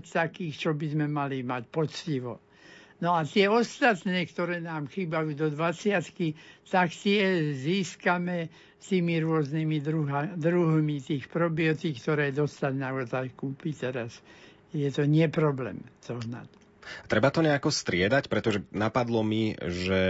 takých, 0.02 0.54
čo 0.56 0.70
by 0.72 0.86
sme 0.88 1.06
mali 1.06 1.44
mať 1.44 1.62
poctivo. 1.68 2.40
No 3.02 3.18
a 3.18 3.26
tie 3.26 3.50
ostatné, 3.50 4.24
ktoré 4.30 4.62
nám 4.62 4.86
chýbajú 4.86 5.34
do 5.34 5.46
20 5.50 6.70
tak 6.70 6.88
tie 6.94 7.50
získame 7.52 8.46
tými 8.78 9.18
rôznymi 9.20 9.78
druha, 9.82 10.20
druhmi 10.38 11.02
tých 11.02 11.26
probiotík, 11.26 11.98
ktoré 11.98 12.30
dostať 12.30 12.72
naozaj 12.72 13.34
kúpiť 13.34 13.74
teraz. 13.90 14.22
Je 14.70 14.86
to 14.88 15.04
neproblém 15.04 15.82
zohnať. 16.00 16.61
Treba 17.06 17.30
to 17.30 17.40
nejako 17.42 17.70
striedať, 17.70 18.26
pretože 18.26 18.62
napadlo 18.74 19.22
mi, 19.22 19.54
že 19.56 20.00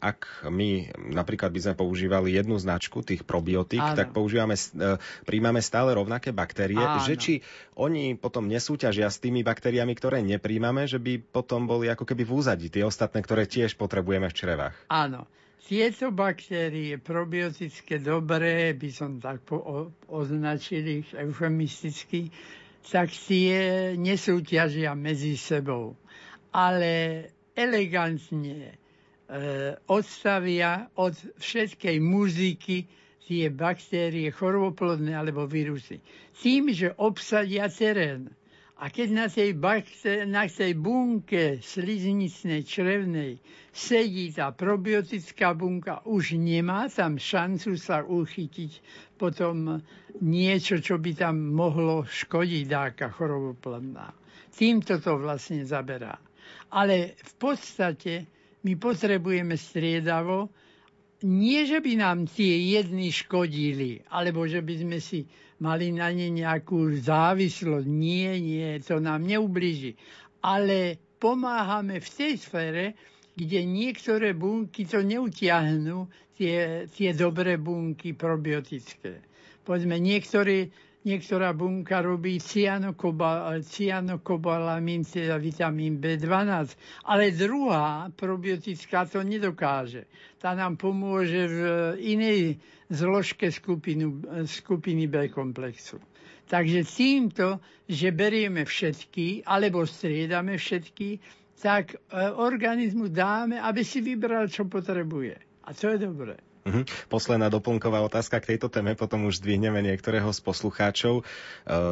ak 0.00 0.48
my 0.48 0.92
napríklad 1.12 1.52
by 1.52 1.60
sme 1.60 1.74
používali 1.76 2.34
jednu 2.34 2.56
značku 2.56 3.04
tých 3.04 3.22
probiotík, 3.22 3.80
Áno. 3.80 3.96
tak 3.96 4.16
používame, 4.16 4.56
e, 4.56 4.96
príjmame 5.28 5.60
stále 5.60 5.92
rovnaké 5.92 6.32
baktérie, 6.32 6.80
Áno. 6.80 7.04
že 7.04 7.14
či 7.16 7.32
oni 7.76 8.16
potom 8.16 8.48
nesúťažia 8.48 9.08
s 9.08 9.20
tými 9.20 9.44
baktériami, 9.44 9.92
ktoré 9.96 10.24
nepríjmame, 10.24 10.88
že 10.88 10.98
by 10.98 11.20
potom 11.20 11.68
boli 11.68 11.88
ako 11.88 12.08
keby 12.08 12.22
v 12.24 12.34
úzadi 12.34 12.66
tie 12.72 12.84
ostatné, 12.84 13.20
ktoré 13.20 13.44
tiež 13.44 13.76
potrebujeme 13.76 14.28
v 14.28 14.36
črevách. 14.36 14.76
Áno. 14.88 15.28
Tieto 15.64 16.12
baktérie 16.12 17.00
probiotické 17.00 17.96
dobré, 17.96 18.76
by 18.76 18.90
som 18.92 19.16
tak 19.16 19.40
po, 19.48 19.88
označil 20.12 21.08
eufemisticky, 21.16 22.28
tak 22.84 23.08
tie 23.08 23.96
nesúťažia 23.96 24.92
medzi 24.92 25.40
sebou 25.40 25.96
ale 26.54 27.26
elegantne 27.58 28.70
e, 28.70 28.74
odstavia 29.90 30.86
od 30.94 31.18
všetkej 31.42 31.98
muziky 31.98 32.86
tie 33.26 33.50
baktérie 33.50 34.30
choroboplodné 34.30 35.18
alebo 35.18 35.50
vírusy. 35.50 35.98
Tým, 36.38 36.70
že 36.70 36.94
obsadia 36.94 37.66
terén. 37.66 38.30
A 38.74 38.90
keď 38.90 39.08
na 39.10 39.26
tej, 39.30 39.54
bakté- 39.54 40.26
na 40.26 40.50
tej 40.50 40.74
bunke 40.76 41.62
sliznicnej 41.62 42.66
črevnej 42.66 43.38
sedí 43.70 44.34
tá 44.34 44.50
probiotická 44.50 45.54
bunka, 45.54 46.02
už 46.04 46.36
nemá 46.36 46.90
tam 46.90 47.16
šancu 47.16 47.78
sa 47.78 48.02
uchytiť 48.02 48.72
potom 49.14 49.78
niečo, 50.20 50.82
čo 50.82 50.98
by 50.98 51.16
tam 51.16 51.54
mohlo 51.54 52.02
škodiť 52.04 52.64
dáka 52.66 53.08
choroboplodná. 53.14 54.10
Týmto 54.54 55.00
to 55.02 55.18
vlastne 55.18 55.66
zaberá. 55.66 56.14
Ale 56.74 57.14
v 57.18 57.32
podstate 57.38 58.26
my 58.64 58.72
potrebujeme 58.80 59.54
striedavo, 59.54 60.48
nie 61.24 61.64
že 61.64 61.80
by 61.80 61.92
nám 61.96 62.28
tie 62.28 62.76
jedny 62.76 63.08
škodili, 63.08 64.04
alebo 64.12 64.44
že 64.44 64.60
by 64.60 64.74
sme 64.84 64.98
si 65.00 65.24
mali 65.62 65.88
na 65.94 66.12
ne 66.12 66.28
nejakú 66.28 67.00
závislosť. 67.00 67.88
Nie, 67.88 68.36
nie, 68.36 68.76
to 68.84 69.00
nám 69.00 69.24
neublíži. 69.24 69.96
Ale 70.44 71.00
pomáhame 71.16 72.04
v 72.04 72.08
tej 72.08 72.34
sfére, 72.36 72.84
kde 73.32 73.64
niektoré 73.64 74.36
bunky 74.36 74.84
to 74.84 75.00
neutiahnú, 75.00 76.06
tie, 76.36 76.84
tie 76.90 77.10
dobré 77.16 77.56
bunky 77.56 78.12
probiotické. 78.12 79.24
Povedzme, 79.64 79.96
niektorí 79.96 80.68
niektorá 81.04 81.52
bunka 81.52 82.00
robí 82.00 82.40
cyanokobalamín, 82.40 85.04
teda 85.04 85.36
vitamín 85.36 86.00
B12, 86.00 86.72
ale 87.04 87.30
druhá 87.30 88.08
probiotická 88.16 89.04
to 89.04 89.20
nedokáže. 89.20 90.08
Tá 90.40 90.56
nám 90.56 90.80
pomôže 90.80 91.48
v 91.48 91.58
inej 92.00 92.56
zložke 92.88 93.52
skupinu, 93.52 94.20
skupiny 94.44 95.08
B 95.08 95.28
komplexu. 95.28 96.00
Takže 96.44 96.84
týmto, 96.84 97.56
že 97.88 98.12
berieme 98.12 98.68
všetky, 98.68 99.48
alebo 99.48 99.88
striedame 99.88 100.60
všetky, 100.60 101.16
tak 101.56 101.96
e, 101.96 101.98
organizmu 102.36 103.08
dáme, 103.08 103.56
aby 103.56 103.80
si 103.80 104.04
vybral, 104.04 104.52
čo 104.52 104.68
potrebuje. 104.68 105.40
A 105.64 105.72
to 105.72 105.96
je 105.96 106.04
dobré. 106.04 106.36
Uh-huh. 106.64 106.80
Posledná 107.12 107.52
doplnková 107.52 108.00
otázka 108.00 108.40
k 108.40 108.56
tejto 108.56 108.72
téme, 108.72 108.96
potom 108.96 109.28
už 109.28 109.44
zdvihneme 109.44 109.84
niektorého 109.84 110.32
z 110.32 110.40
poslucháčov. 110.40 111.20
E, 111.20 111.24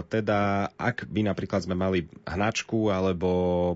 teda, 0.09 0.73
ak 0.81 1.05
by 1.13 1.29
napríklad 1.29 1.69
sme 1.69 1.77
mali 1.77 2.09
hnačku 2.25 2.89
alebo 2.89 3.29
e, 3.29 3.75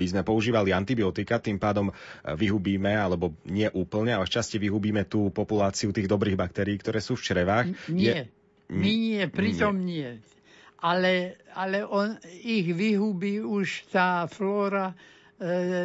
by 0.00 0.06
sme 0.08 0.22
používali 0.24 0.72
antibiotika, 0.72 1.36
tým 1.36 1.60
pádom 1.60 1.92
e, 1.92 1.94
vyhubíme, 2.32 2.96
alebo 2.96 3.36
nie 3.44 3.68
úplne, 3.76 4.16
ale 4.16 4.24
šťastie 4.24 4.56
vyhubíme 4.56 5.04
tú 5.04 5.28
populáciu 5.28 5.92
tých 5.92 6.08
dobrých 6.08 6.40
baktérií, 6.40 6.80
ktoré 6.80 7.04
sú 7.04 7.12
v 7.20 7.24
črevách. 7.28 7.66
Nie, 7.92 8.32
je... 8.32 8.72
my 8.72 8.92
nie, 8.96 9.22
pritom 9.28 9.76
nie. 9.84 10.16
nie. 10.16 10.34
Ale, 10.80 11.40
ale 11.52 11.84
on, 11.84 12.16
ich 12.40 12.72
vyhubí 12.72 13.44
už 13.44 13.92
tá 13.92 14.24
flóra 14.28 14.96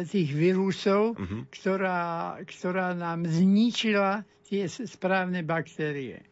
tých 0.08 0.30
vírusov, 0.32 1.12
uh-huh. 1.12 1.44
ktorá, 1.52 2.40
ktorá 2.48 2.96
nám 2.96 3.28
zničila 3.28 4.24
tie 4.48 4.64
správne 4.68 5.44
baktérie. 5.44 6.24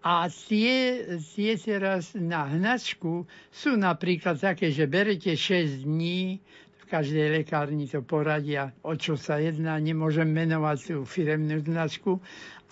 A 0.00 0.32
tie, 0.32 1.04
tie 1.36 1.60
teraz 1.60 2.16
na 2.16 2.48
hnačku 2.48 3.28
sú 3.52 3.76
napríklad 3.76 4.40
také, 4.40 4.72
že 4.72 4.88
berete 4.88 5.36
6 5.36 5.84
dní, 5.84 6.40
v 6.80 6.84
každej 6.88 7.44
lekárni 7.44 7.84
to 7.84 8.00
poradia, 8.00 8.72
o 8.80 8.96
čo 8.96 9.20
sa 9.20 9.36
jedná, 9.36 9.76
nemôžem 9.76 10.26
menovať 10.26 10.78
tú 10.88 10.96
firemnú 11.04 11.60
značku, 11.60 12.16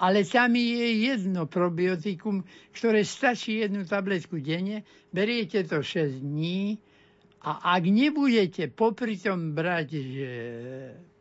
ale 0.01 0.25
tam 0.25 0.57
je 0.57 1.13
jedno 1.13 1.45
probiotikum, 1.45 2.49
ktoré 2.73 3.05
stačí 3.05 3.61
jednu 3.61 3.85
tabletku 3.85 4.41
denne, 4.41 4.89
beriete 5.13 5.69
to 5.69 5.85
6 5.85 6.25
dní, 6.25 6.81
a 7.39 7.79
ak 7.79 7.87
nebudete 7.87 8.67
popri 8.67 9.15
tom 9.15 9.55
brať 9.55 9.89
že 9.95 10.31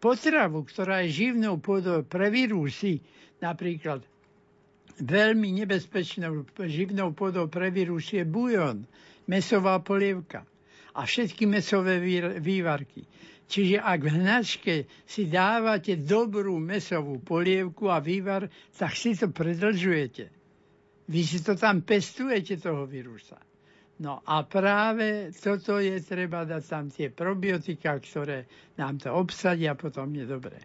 potravu, 0.02 0.66
ktorá 0.66 1.06
je 1.06 1.14
živnou 1.14 1.62
pôdou 1.62 2.02
pre 2.02 2.34
vírusy, 2.34 3.02
napríklad 3.38 4.02
veľmi 4.98 5.62
nebezpečnou 5.62 6.46
živnou 6.66 7.14
podou 7.14 7.46
pre 7.46 7.70
vírus 7.70 8.10
je 8.10 8.26
bujon, 8.26 8.82
mesová 9.30 9.78
polievka 9.78 10.42
a 10.98 11.06
všetky 11.06 11.46
mesové 11.46 12.02
vývarky. 12.42 13.06
Čiže 13.48 13.80
ak 13.80 14.00
v 14.04 14.12
hnačke 14.12 14.74
si 15.08 15.30
dávate 15.32 15.96
dobrú 15.96 16.60
mesovú 16.60 17.24
polievku 17.24 17.88
a 17.88 18.04
vývar, 18.04 18.52
tak 18.76 18.92
si 18.92 19.16
to 19.16 19.32
predlžujete. 19.32 20.28
Vy 21.08 21.22
si 21.24 21.40
to 21.40 21.56
tam 21.56 21.80
pestujete, 21.80 22.60
toho 22.60 22.84
vírusa. 22.84 23.40
No 23.98 24.22
a 24.30 24.46
práve 24.46 25.34
toto 25.34 25.82
je 25.82 25.98
treba 26.06 26.46
dať 26.46 26.63
tam 26.70 26.86
tie 26.94 27.10
probiotika, 27.10 27.98
ktoré 27.98 28.46
nám 28.77 29.01
to 29.01 29.10
obsadia, 29.10 29.74
potom 29.74 30.13
je 30.13 30.25
dobré. 30.30 30.62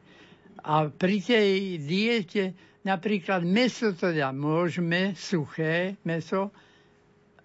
A 0.69 0.93
pri 0.93 1.17
tej 1.25 1.81
diete 1.81 2.53
napríklad 2.85 3.41
meso 3.43 3.97
teda 3.97 4.37
môžeme, 4.37 5.17
suché 5.17 5.97
meso, 6.05 6.53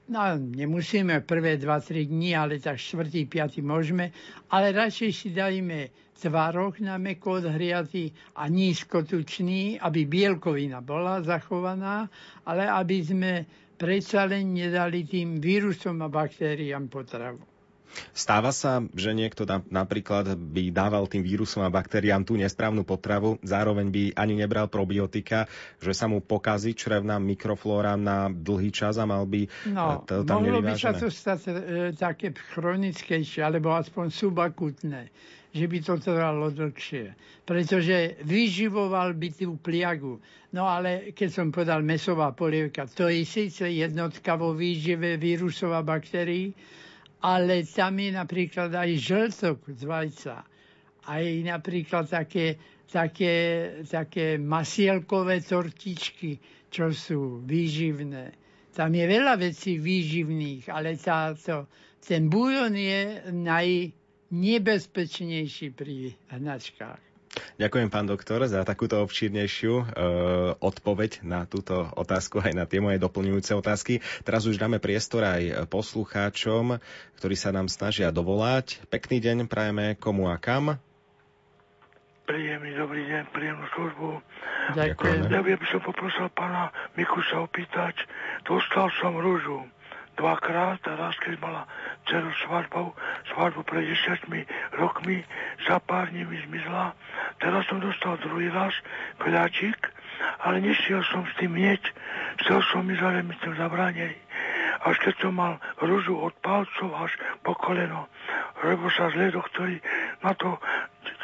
No, 0.07 0.39
nemusíme 0.39 1.19
prvé 1.27 1.59
2-3 1.59 2.07
dní, 2.07 2.31
ale 2.31 2.63
tak 2.63 2.79
4. 2.79 3.27
5. 3.27 3.59
môžeme, 3.59 4.15
ale 4.47 4.71
radšej 4.71 5.11
si 5.11 5.35
dajme 5.35 5.91
tvarok 6.15 6.79
na 6.79 6.95
meko 6.95 7.43
odhriatý 7.43 8.15
a 8.39 8.47
nízkotučný, 8.47 9.83
aby 9.83 10.07
bielkovina 10.07 10.79
bola 10.79 11.19
zachovaná, 11.19 12.07
ale 12.47 12.71
aby 12.71 13.03
sme 13.03 13.31
predsa 13.77 14.25
len 14.25 14.57
nedali 14.57 15.05
tým 15.05 15.37
vírusom 15.37 16.01
a 16.01 16.09
baktériám 16.09 16.89
potravu. 16.89 17.39
Stáva 18.13 18.51
sa, 18.51 18.83
že 18.93 19.15
niekto 19.15 19.47
napríklad 19.47 20.35
by 20.37 20.69
dával 20.69 21.07
tým 21.07 21.23
vírusom 21.23 21.63
a 21.63 21.71
baktériám 21.71 22.27
tú 22.27 22.35
nesprávnu 22.35 22.83
potravu, 22.83 23.39
zároveň 23.41 23.87
by 23.89 24.03
ani 24.13 24.37
nebral 24.37 24.67
probiotika, 24.67 25.47
že 25.81 25.95
sa 25.95 26.05
mu 26.05 26.19
pokazí 26.21 26.75
črevná 26.75 27.17
mikroflóra 27.17 27.95
na 27.95 28.29
dlhý 28.29 28.69
čas 28.69 28.99
a 28.99 29.07
mal 29.07 29.23
by 29.25 29.47
no, 29.71 30.03
to 30.03 30.27
tam 30.27 30.43
mohlo 30.43 30.61
by 30.61 30.75
sa 30.77 30.93
to 30.93 31.07
stať 31.09 31.39
e, 31.47 31.51
také 31.95 32.35
chronickejšie, 32.35 33.41
alebo 33.41 33.73
aspoň 33.73 34.05
subakutné 34.11 35.01
že 35.57 35.65
by 35.65 35.79
to 35.81 35.97
trvalo 35.97 36.53
dlhšie. 36.53 37.17
Pretože 37.41 38.21
vyživoval 38.21 39.17
by 39.17 39.27
tú 39.33 39.57
pliagu. 39.57 40.21
No 40.53 40.69
ale 40.69 41.11
keď 41.17 41.29
som 41.33 41.47
povedal 41.49 41.81
mesová 41.81 42.29
polievka, 42.31 42.85
to 42.85 43.09
je 43.09 43.25
síce 43.25 43.65
jednotka 43.65 44.37
vo 44.37 44.53
výžive 44.53 45.17
vírusov 45.17 45.73
a 45.73 45.81
baktérií, 45.81 46.53
ale 47.25 47.65
tam 47.65 47.97
je 47.97 48.13
napríklad 48.13 48.69
aj 48.69 48.89
žltok 49.01 49.57
z 49.73 49.81
vajca. 49.83 50.35
Aj 51.07 51.23
napríklad 51.41 52.05
také, 52.05 52.61
také, 52.85 53.35
také 53.89 54.37
masielkové 54.37 55.41
tortičky, 55.41 56.37
čo 56.69 56.93
sú 56.93 57.41
výživné. 57.41 58.35
Tam 58.77 58.93
je 58.93 59.05
veľa 59.09 59.41
vecí 59.41 59.81
výživných, 59.81 60.69
ale 60.69 60.93
táto, 61.01 61.65
ten 61.97 62.29
bujon 62.29 62.77
je 62.77 63.25
najnebezpečnejší 64.31 65.71
pri 65.71 66.15
hnačkách. 66.31 66.99
Ďakujem, 67.61 67.89
pán 67.93 68.09
doktor, 68.09 68.41
za 68.49 68.65
takúto 68.65 68.97
obšírnejšiu 69.05 69.73
e, 69.77 69.85
odpoveď 70.57 71.21
na 71.21 71.45
túto 71.45 71.85
otázku 71.93 72.41
aj 72.41 72.53
na 72.57 72.65
tie 72.65 72.81
moje 72.81 72.97
doplňujúce 72.97 73.53
otázky. 73.53 74.01
Teraz 74.25 74.49
už 74.49 74.57
dáme 74.57 74.81
priestor 74.81 75.21
aj 75.21 75.69
poslucháčom, 75.69 76.81
ktorí 77.21 77.35
sa 77.37 77.53
nám 77.53 77.69
snažia 77.69 78.09
dovolať. 78.09 78.81
Pekný 78.89 79.21
deň 79.21 79.37
prajeme 79.45 79.93
komu 80.01 80.33
a 80.33 80.41
kam. 80.41 80.81
Príjemný 82.25 82.73
dobrý 82.75 83.05
deň, 83.05 83.23
príjemnú 83.31 83.67
službu. 83.71 84.07
Ďakujem. 84.75 85.31
Ja 85.31 85.39
by 85.39 85.67
som 85.71 85.79
poprosil 85.85 86.27
pána 86.33 86.73
Mikuša 86.99 87.39
opýtať, 87.39 87.95
dostal 88.43 88.91
som 88.99 89.15
rúžu 89.15 89.63
dvakrát 90.17 90.81
a 90.89 90.93
raz, 90.97 91.15
keď 91.21 91.37
mala 91.39 91.63
dceru 92.09 92.33
svadbu, 92.43 92.91
svadbu 93.31 93.61
pred 93.63 93.85
desiatmi 93.85 94.43
rokmi, 94.75 95.21
za 95.69 95.77
pár 95.79 96.09
dní 96.09 96.25
mi 96.25 96.41
zmizla. 96.49 96.97
Teraz 97.37 97.63
som 97.69 97.77
dostal 97.79 98.17
druhý 98.19 98.49
raz 98.49 98.73
kľačík, 99.21 99.77
ale 100.41 100.57
nešiel 100.59 101.05
som 101.05 101.23
s 101.23 101.33
tým 101.37 101.53
nieť, 101.53 101.83
chcel 102.43 102.59
som 102.73 102.81
mi 102.81 102.97
ale 102.97 103.21
mi 103.21 103.37
tým 103.37 103.53
zabránili. 103.53 104.17
Až 104.85 104.97
keď 105.01 105.15
som 105.21 105.33
mal 105.37 105.57
rúžu 105.81 106.17
od 106.17 106.33
palcov 106.41 106.89
až 106.97 107.13
po 107.41 107.53
koleno, 107.57 108.09
lebo 108.61 108.89
sa 108.93 109.09
zle 109.13 109.33
doktori 109.33 109.81
na 110.21 110.33
to 110.33 110.57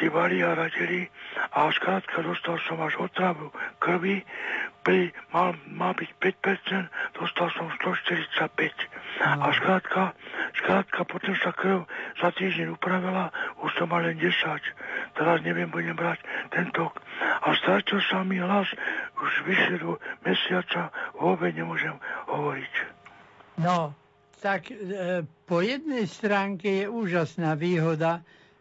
dívali 0.03 0.43
a 0.43 0.51
radili 0.51 1.07
a 1.55 1.71
skrátka 1.71 2.19
dostal 2.27 2.59
som 2.67 2.75
až 2.83 2.99
otravu 2.99 3.55
krvi, 3.79 4.27
pri, 4.83 5.15
mal, 5.31 5.55
mal 5.71 5.95
byť 5.95 6.11
5%, 6.19 6.91
dostal 7.15 7.47
som 7.55 7.71
145. 7.71 8.43
A 9.23 9.47
skrátka, 9.55 10.11
skrátka 10.59 11.07
potom 11.07 11.31
sa 11.39 11.55
krv 11.55 11.87
za 12.19 12.35
týždeň 12.35 12.75
upravila, 12.75 13.31
už 13.63 13.71
som 13.79 13.87
mal 13.87 14.03
len 14.03 14.19
10. 14.19 14.35
Teraz 15.15 15.39
neviem, 15.47 15.71
budem 15.71 15.95
brať 15.95 16.19
tento. 16.51 16.91
A 17.23 17.55
strátil 17.63 18.03
sa 18.03 18.27
mi 18.27 18.43
hlas, 18.43 18.67
už 19.15 19.31
vyššie 19.47 19.75
do 19.79 20.03
mesiaca 20.27 20.91
vôbec 21.15 21.55
nemôžem 21.55 21.95
hovoriť. 22.27 22.73
No, 23.63 23.95
tak 24.43 24.67
e, 24.67 25.23
po 25.47 25.63
jednej 25.63 26.11
stránke 26.11 26.83
je 26.83 26.85
úžasná 26.91 27.55
výhoda, 27.55 28.19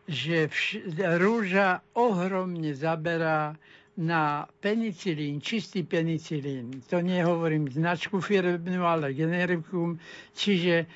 že 0.08 0.50
vš- 0.50 0.82
rúža 1.18 1.82
ohromne 1.94 2.74
zaberá 2.74 3.54
na 3.96 4.48
penicilín, 4.60 5.40
čistý 5.40 5.84
penicilín. 5.84 6.80
To 6.88 7.04
nehovorím 7.04 7.68
značku 7.68 8.20
firmnú, 8.24 8.82
ale 8.82 9.12
generikum. 9.12 10.00
Čiže 10.32 10.74
e, 10.80 10.86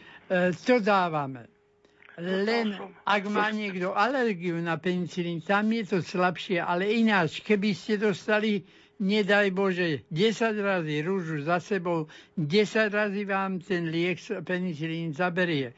to 0.56 0.80
dávame. 0.80 1.44
Len 2.16 2.72
ak 3.04 3.28
má 3.28 3.52
niekto 3.52 3.92
alergiu 3.92 4.56
na 4.64 4.80
penicilín, 4.80 5.44
tam 5.44 5.68
je 5.68 5.84
to 5.84 5.98
slabšie, 6.00 6.64
ale 6.64 6.88
ináč, 6.88 7.44
keby 7.44 7.76
ste 7.76 8.00
dostali, 8.00 8.64
nedaj 9.04 9.52
Bože, 9.52 10.08
10 10.08 10.56
razy 10.56 11.04
rúžu 11.04 11.44
za 11.44 11.60
sebou, 11.60 12.08
10 12.40 12.88
razy 12.88 13.28
vám 13.28 13.60
ten 13.60 13.92
liek 13.92 14.16
penicilín 14.48 15.12
zaberie. 15.12 15.76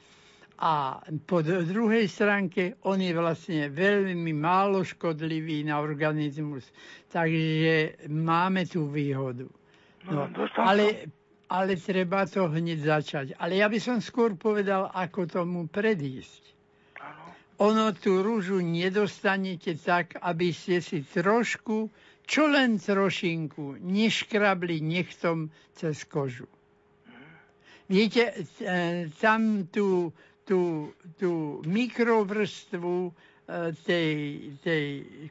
A 0.58 0.98
po 1.22 1.38
druhej 1.46 2.10
stránke 2.10 2.74
on 2.82 2.98
je 2.98 3.14
vlastne 3.14 3.70
veľmi 3.70 4.34
málo 4.34 4.82
škodlivý 4.82 5.62
na 5.62 5.78
organizmus. 5.78 6.66
Takže 7.14 8.02
máme 8.10 8.66
tú 8.66 8.90
výhodu. 8.90 9.46
No, 10.10 10.26
ale, 10.58 11.06
ale 11.46 11.78
treba 11.78 12.26
to 12.26 12.50
hneď 12.50 12.78
začať. 12.82 13.26
Ale 13.38 13.62
ja 13.62 13.70
by 13.70 13.78
som 13.78 14.02
skôr 14.02 14.34
povedal, 14.34 14.90
ako 14.90 15.30
tomu 15.30 15.70
predísť. 15.70 16.58
Ono 17.58 17.90
tú 17.90 18.22
rúžu 18.22 18.62
nedostanete 18.62 19.74
tak, 19.78 20.14
aby 20.22 20.54
ste 20.54 20.78
si 20.78 21.02
trošku, 21.02 21.90
čo 22.22 22.46
len 22.46 22.78
trošinku, 22.78 23.82
neškrabli 23.82 24.78
nechtom 24.78 25.50
cez 25.74 26.06
kožu. 26.06 26.46
Mhm. 27.06 27.14
Viete, 27.90 28.22
e, 28.62 29.10
tam 29.18 29.66
tú 29.70 30.14
tú, 30.48 30.88
tú 31.20 31.60
mikrovrstvu 31.68 32.96
e, 33.04 33.12
tej, 33.84 34.12
tej 34.64 34.84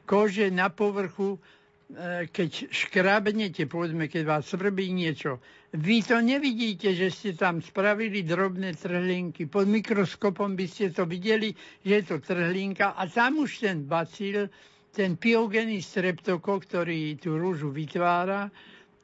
kože 0.06 0.54
na 0.54 0.70
povrchu, 0.70 1.34
e, 1.34 2.30
keď 2.30 2.70
škrabnete, 2.70 3.66
povedzme, 3.66 4.06
keď 4.06 4.22
vás 4.22 4.46
svrbí 4.46 4.94
niečo, 4.94 5.42
vy 5.74 6.00
to 6.06 6.22
nevidíte, 6.22 6.94
že 6.94 7.10
ste 7.10 7.30
tam 7.34 7.58
spravili 7.58 8.22
drobné 8.22 8.78
trhlinky. 8.78 9.50
Pod 9.50 9.66
mikroskopom 9.66 10.54
by 10.54 10.64
ste 10.70 10.94
to 10.94 11.04
videli, 11.04 11.52
že 11.82 11.92
je 12.00 12.04
to 12.14 12.16
trhlinka 12.22 12.94
a 12.94 13.04
tam 13.10 13.42
už 13.42 13.66
ten 13.66 13.84
bacil, 13.84 14.48
ten 14.94 15.18
piogený 15.18 15.82
streptokok, 15.84 16.64
ktorý 16.64 17.20
tú 17.20 17.36
rúžu 17.36 17.68
vytvára, 17.74 18.48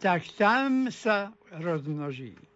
tak 0.00 0.24
tam 0.40 0.88
sa 0.88 1.34
rozmnoží. 1.52 2.53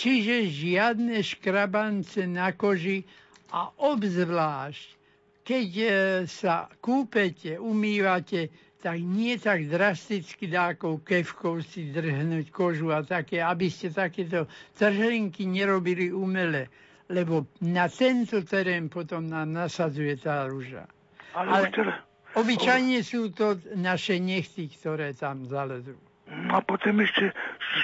Čiže 0.00 0.48
žiadne 0.48 1.20
škrabance 1.20 2.24
na 2.24 2.56
koži 2.56 3.04
a 3.52 3.68
obzvlášť, 3.76 4.88
keď 5.44 5.68
e, 5.76 5.88
sa 6.24 6.72
kúpete, 6.80 7.60
umývate, 7.60 8.48
tak 8.80 8.96
nie 8.96 9.36
tak 9.36 9.68
drasticky 9.68 10.48
dákou 10.48 11.04
kevkou 11.04 11.60
si 11.60 11.92
drhnúť 11.92 12.48
kožu 12.48 12.96
a 12.96 13.04
také, 13.04 13.44
aby 13.44 13.68
ste 13.68 13.92
takéto 13.92 14.48
trhlinky 14.72 15.44
nerobili 15.44 16.08
umele, 16.08 16.72
lebo 17.12 17.44
na 17.60 17.84
tento 17.92 18.40
terén 18.40 18.88
potom 18.88 19.28
nám 19.28 19.52
nasadzuje 19.52 20.16
tá 20.16 20.48
rúža. 20.48 20.88
Ale, 21.36 21.68
Ale 21.68 21.92
obyčajne 22.40 23.04
sú 23.04 23.28
to 23.36 23.60
naše 23.76 24.16
nechty, 24.16 24.72
ktoré 24.72 25.12
tam 25.12 25.44
zalezú. 25.44 26.00
A 26.30 26.62
ešte 26.62 27.34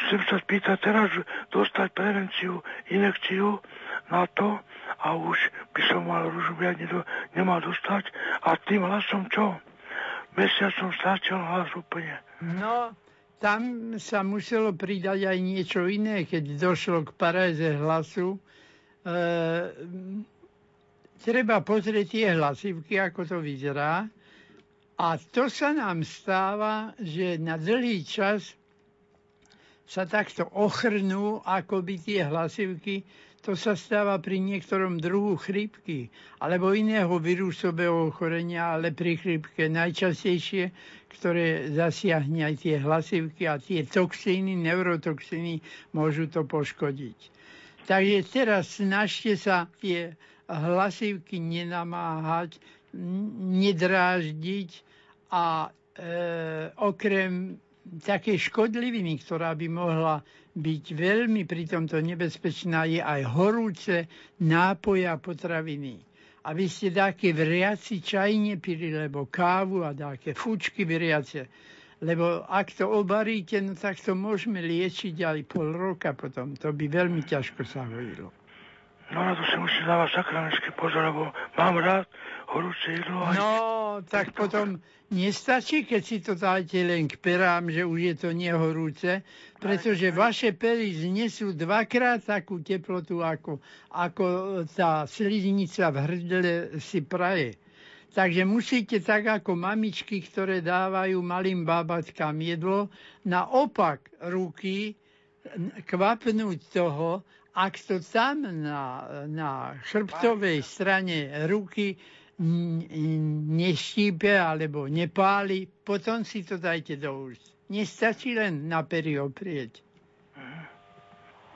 chcem 0.07 0.21
sa 0.31 0.37
spýtať 0.39 0.79
teraz, 0.79 1.11
dostať 1.51 1.89
prevenciu, 1.91 2.63
inekciu 2.95 3.59
na 4.07 4.31
to 4.31 4.63
a 5.03 5.19
už 5.19 5.39
by 5.75 5.83
som 5.91 6.07
mal 6.07 6.31
rúžu 6.31 6.55
viac 6.55 6.79
nemal 7.35 7.59
dostať 7.59 8.07
a 8.47 8.55
tým 8.55 8.87
hlasom 8.87 9.27
čo? 9.35 9.59
Mesiac 10.39 10.71
som 10.79 10.95
strátil 10.95 11.35
hlas 11.35 11.73
úplne. 11.75 12.23
No, 12.39 12.95
tam 13.43 13.97
sa 13.99 14.23
muselo 14.23 14.71
pridať 14.77 15.27
aj 15.27 15.39
niečo 15.43 15.89
iné, 15.91 16.23
keď 16.23 16.61
došlo 16.61 17.09
k 17.09 17.11
paréze 17.17 17.67
hlasu. 17.67 18.37
E, 18.37 18.41
treba 21.19 21.65
pozrieť 21.67 22.07
tie 22.07 22.27
hlasivky, 22.37 23.01
ako 23.01 23.27
to 23.27 23.37
vyzerá. 23.41 24.07
A 24.97 25.21
to 25.21 25.53
sa 25.53 25.77
nám 25.77 26.05
stáva, 26.09 26.97
že 26.97 27.37
na 27.37 27.61
dlhý 27.61 28.01
čas 28.03 28.57
sa 29.85 30.09
takto 30.09 30.49
ochrnú 30.57 31.45
akoby 31.45 32.01
tie 32.01 32.21
hlasivky. 32.25 33.05
To 33.45 33.55
sa 33.55 33.79
stáva 33.79 34.19
pri 34.19 34.43
niektorom 34.43 34.99
druhu 34.99 35.39
chrípky 35.39 36.11
alebo 36.43 36.75
iného 36.75 37.13
vírusového 37.23 38.11
ochorenia, 38.11 38.75
ale 38.75 38.91
pri 38.91 39.15
chrípke 39.21 39.71
najčastejšie 39.71 40.73
ktoré 41.17 41.73
zasiahne 41.73 42.45
aj 42.45 42.55
tie 42.61 42.77
hlasivky 42.77 43.49
a 43.49 43.57
tie 43.57 43.89
toxíny, 43.89 44.53
neurotoxíny 44.53 45.65
môžu 45.97 46.29
to 46.29 46.45
poškodiť. 46.45 47.19
Takže 47.89 48.19
teraz 48.29 48.77
snažte 48.77 49.41
sa 49.41 49.65
tie 49.81 50.13
hlasivky 50.45 51.41
nenamáhať, 51.41 52.61
nedráždiť 53.57 54.71
a 55.31 55.67
e, 55.67 55.71
okrem 56.77 57.57
také 58.03 58.35
škodliviny, 58.37 59.23
ktorá 59.23 59.55
by 59.55 59.67
mohla 59.71 60.21
byť 60.57 60.85
veľmi 60.93 61.45
pri 61.45 61.65
tomto 61.69 62.01
nebezpečná, 62.01 62.89
je 62.89 62.99
aj 62.99 63.23
horúce 63.31 64.09
nápoje 64.41 65.05
a 65.07 65.17
potraviny 65.17 66.07
aby 66.47 66.71
ste 66.71 66.95
také 66.95 67.35
vriaci 67.35 67.99
čaj 67.99 68.31
nepili, 68.39 68.95
lebo 68.95 69.27
kávu 69.27 69.83
a 69.83 69.91
také 69.91 70.31
fučky 70.31 70.87
vriace. 70.87 71.51
Lebo 71.99 72.47
ak 72.47 72.71
to 72.71 72.87
obaríte, 72.87 73.59
no 73.59 73.75
tak 73.75 73.99
to 73.99 74.15
môžeme 74.15 74.62
liečiť 74.62 75.17
aj 75.27 75.39
pol 75.51 75.75
roka 75.75 76.15
potom. 76.15 76.55
To 76.62 76.71
by 76.71 76.87
veľmi 76.87 77.27
ťažko 77.27 77.67
sa 77.67 77.83
hodilo. 77.83 78.31
No 79.14 79.23
na 79.23 79.38
to 79.38 79.42
si 79.47 79.55
musím 79.55 79.87
dávať 79.87 80.19
sakramenský 80.19 80.75
pozor, 80.75 81.07
lebo 81.07 81.31
mám 81.55 81.79
rád 81.79 82.11
horúce 82.51 82.90
jedlo. 82.90 83.23
Aj... 83.23 83.38
No, 83.38 83.51
tak 84.03 84.35
potom 84.35 84.83
nestačí, 85.14 85.87
keď 85.87 86.03
si 86.03 86.19
to 86.19 86.35
dáte 86.35 86.83
len 86.83 87.07
k 87.07 87.14
perám, 87.23 87.71
že 87.71 87.87
už 87.87 87.99
je 88.03 88.14
to 88.19 88.29
nehorúce, 88.35 89.23
pretože 89.62 90.11
vaše 90.11 90.51
pery 90.59 90.90
znesú 90.90 91.55
dvakrát 91.55 92.19
takú 92.19 92.59
teplotu, 92.66 93.23
ako, 93.23 93.62
ako 93.95 94.27
tá 94.75 95.07
sliznica 95.07 95.95
v 95.95 95.97
hrdle 96.03 96.55
si 96.83 96.99
praje. 97.07 97.55
Takže 98.11 98.42
musíte 98.42 98.99
tak 99.05 99.29
ako 99.29 99.55
mamičky, 99.55 100.25
ktoré 100.25 100.64
dávajú 100.64 101.21
malým 101.23 101.62
bábatkám 101.62 102.35
jedlo, 102.42 102.88
naopak 103.23 104.09
ruky 104.25 104.97
kvapnúť 105.87 106.59
toho, 106.75 107.23
ak 107.57 107.81
to 107.81 108.05
tam 108.05 108.45
na, 108.45 109.09
na 109.25 109.81
chrbtovej 109.88 110.61
strane 110.61 111.49
ruky 111.49 111.97
neštípe 113.49 114.29
alebo 114.29 114.85
nepáli, 114.92 115.64
potom 115.64 116.21
si 116.21 116.45
to 116.45 116.61
dajte 116.61 117.01
do 117.01 117.33
úst. 117.33 117.57
Nestačí 117.73 118.37
len 118.37 118.69
na 118.69 118.85
pery 118.85 119.16
oprieť. 119.16 119.81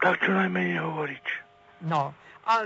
Tak 0.00 0.24
čo 0.24 0.32
najmenej 0.32 0.80
hovoriť. 0.80 1.24
No, 1.84 2.16
a 2.48 2.64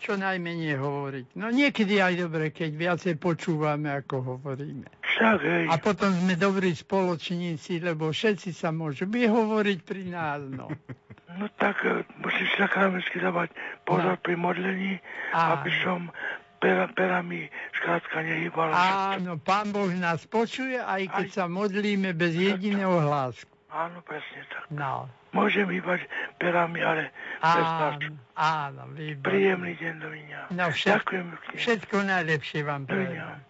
čo 0.00 0.16
najmenej 0.16 0.80
hovoriť. 0.80 1.26
No 1.36 1.52
niekedy 1.52 2.00
aj 2.00 2.24
dobre, 2.24 2.48
keď 2.48 2.70
viacej 2.72 3.14
počúvame, 3.20 3.92
ako 3.92 4.40
hovoríme. 4.40 4.88
Však, 5.04 5.38
hej. 5.44 5.64
A 5.68 5.76
potom 5.76 6.16
sme 6.16 6.40
dobrí 6.40 6.72
spoločníci, 6.72 7.84
lebo 7.84 8.08
všetci 8.08 8.56
sa 8.56 8.72
môžu 8.72 9.04
vyhovoriť 9.04 9.78
pri 9.84 10.02
nás, 10.08 10.40
no. 10.48 10.72
No 11.38 11.46
tak 11.60 11.84
e, 11.86 12.02
musíš 12.18 12.50
sa 12.58 12.66
krámensky 12.66 13.22
dávať 13.22 13.54
pozor 13.86 14.18
no. 14.18 14.22
pri 14.22 14.34
modlení, 14.34 14.98
a... 15.30 15.60
aby 15.60 15.70
som 15.84 16.10
pera, 16.58 16.90
perami 16.90 17.46
skrátka 17.78 18.22
nehýbala. 18.22 18.72
Áno, 19.16 19.38
pán 19.38 19.70
Boh 19.70 19.90
nás 19.94 20.26
počuje, 20.26 20.76
aj 20.76 21.06
keď 21.10 21.26
aj... 21.30 21.34
sa 21.34 21.44
modlíme 21.46 22.10
bez 22.12 22.34
jediného 22.36 22.98
hlásku. 23.00 23.50
Áno, 23.70 24.02
presne 24.02 24.42
tak. 24.50 24.66
No. 24.74 25.06
Môžem 25.30 25.70
hýbať 25.70 26.10
perami, 26.42 26.82
ale 26.82 27.14
bez 27.38 27.66
áno, 27.70 28.18
áno, 28.34 28.82
výborné. 28.98 29.22
Príjemný 29.22 29.72
deň, 29.78 29.94
dovinia. 30.02 30.40
No, 30.50 30.74
všetko, 30.74 31.14
Ďakujem. 31.14 31.26
Všetko 31.54 31.96
najlepšie 32.02 32.60
vám 32.66 32.82
prajem. 32.90 33.49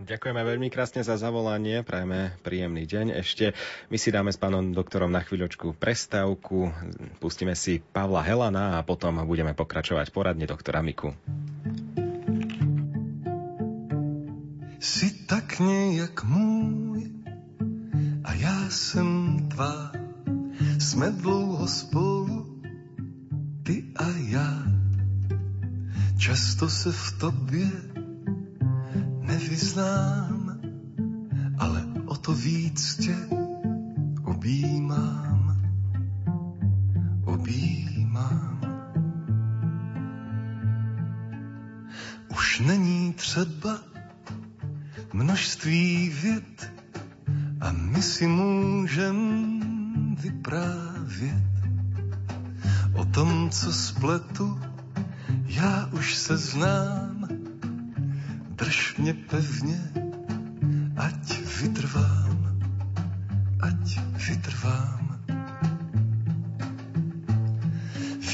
Ďakujeme 0.00 0.40
veľmi 0.40 0.72
krásne 0.72 1.04
za 1.04 1.20
zavolanie, 1.20 1.84
prajeme 1.84 2.32
príjemný 2.40 2.88
deň. 2.88 3.20
Ešte 3.20 3.52
my 3.92 4.00
si 4.00 4.08
dáme 4.08 4.32
s 4.32 4.40
pánom 4.40 4.72
doktorom 4.72 5.12
na 5.12 5.20
chvíľočku 5.20 5.76
prestávku, 5.76 6.72
pustíme 7.20 7.52
si 7.52 7.84
Pavla 7.84 8.24
Helana 8.24 8.80
a 8.80 8.84
potom 8.86 9.20
budeme 9.28 9.52
pokračovať 9.52 10.08
poradne 10.08 10.48
doktora 10.48 10.80
Miku. 10.80 11.12
Si 14.80 15.28
tak 15.28 15.60
nejak 15.60 16.24
můj 16.24 17.12
a 18.24 18.30
já 18.34 18.56
jsem 18.72 19.36
tvá. 19.52 19.92
Jsme 20.80 21.10
dlouho 21.10 21.68
spolu, 21.68 22.62
ty 23.62 23.84
a 23.96 24.08
já. 24.32 24.64
Často 26.16 26.68
se 26.68 26.92
v 26.92 27.18
tobě 27.20 27.68
nevyznám, 29.30 30.60
ale 31.58 31.86
o 32.06 32.16
to 32.16 32.34
víc 32.34 32.96
tě 32.96 33.16
objímám, 34.24 35.62
objímám. 37.24 38.60
Už 42.30 42.60
není 42.60 43.12
třeba 43.12 43.78
množství 45.12 46.10
věd 46.22 46.72
a 47.60 47.72
my 47.72 48.02
si 48.02 48.26
můžem 48.26 49.16
vyprávět 50.22 51.50
o 52.94 53.04
tom, 53.04 53.50
co 53.50 53.72
spletu, 53.72 54.60
já 55.46 55.88
už 55.92 56.16
se 56.16 56.36
znám 56.36 57.19
drž 58.70 58.94
mě 58.98 59.14
pevně, 59.14 59.92
ať 60.96 61.40
vytrvám, 61.62 62.60
ať 63.60 64.00
vytrvám. 64.28 65.20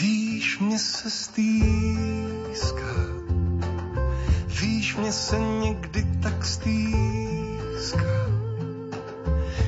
Víš, 0.01 0.59
mě 0.59 0.79
se 0.79 1.11
stýská, 1.11 2.97
víš, 4.61 4.97
mě 4.97 5.13
se 5.13 5.39
někdy 5.39 6.07
tak 6.23 6.45
stýská. 6.45 8.27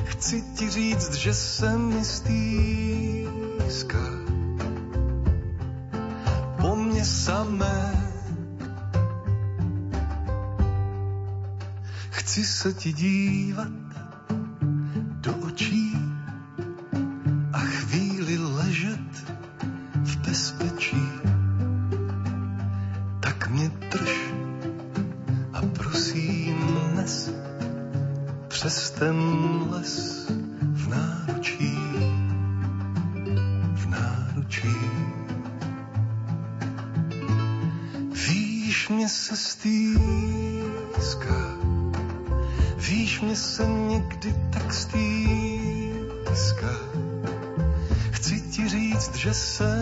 Chci 0.05 0.41
ti 0.41 0.69
říct, 0.69 1.13
že 1.13 1.33
se 1.33 1.77
mi 1.77 2.05
stýská. 2.05 4.05
Po 6.61 6.75
mně 6.75 7.05
samé 7.05 7.78
Chci 12.39 12.45
se 12.45 12.73
ti 12.73 12.93
dívat 12.93 13.88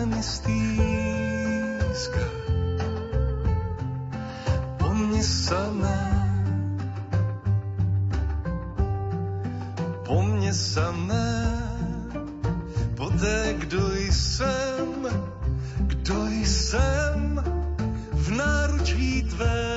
mi 0.06 0.22
stýská. 0.22 0.68
Po 4.78 4.94
mně 4.94 5.22
samé, 5.22 6.00
po 10.06 10.22
mně 10.22 10.54
samé, 10.54 11.62
po 12.96 13.10
té, 13.10 13.54
kdo 13.58 13.94
jsem, 13.94 15.08
kdo 15.78 16.26
jsem 16.26 17.44
v 18.12 18.30
náručí 18.30 19.22
tvém, 19.22 19.67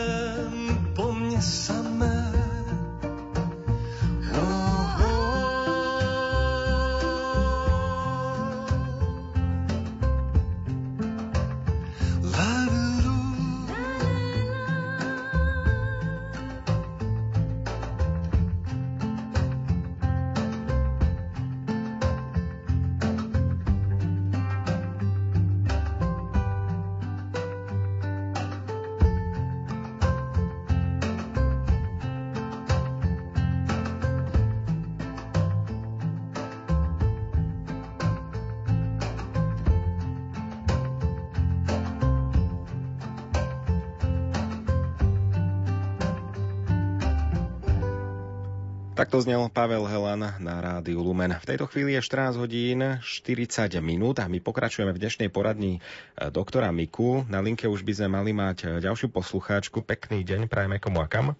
Takto 49.11 49.27
znel 49.27 49.51
Pavel 49.51 49.83
Helan 49.91 50.23
na 50.39 50.55
rádiu 50.63 51.03
Lumen. 51.03 51.35
V 51.35 51.43
tejto 51.43 51.67
chvíli 51.67 51.99
je 51.99 52.01
14 52.31 52.39
hodín 52.39 52.79
40 53.03 53.67
minút 53.83 54.23
a 54.23 54.31
my 54.31 54.39
pokračujeme 54.39 54.95
v 54.95 55.03
dnešnej 55.03 55.27
poradni 55.27 55.83
e, 55.83 56.31
doktora 56.31 56.71
Miku. 56.71 57.27
Na 57.27 57.43
linke 57.43 57.67
už 57.67 57.83
by 57.83 57.91
sme 57.91 58.07
mali 58.07 58.31
mať 58.31 58.57
e, 58.63 58.67
ďalšiu 58.79 59.11
poslucháčku. 59.11 59.83
Pekný 59.83 60.23
deň, 60.23 60.47
prajeme 60.47 60.79
komu 60.79 61.03
a 61.03 61.11
kam? 61.11 61.35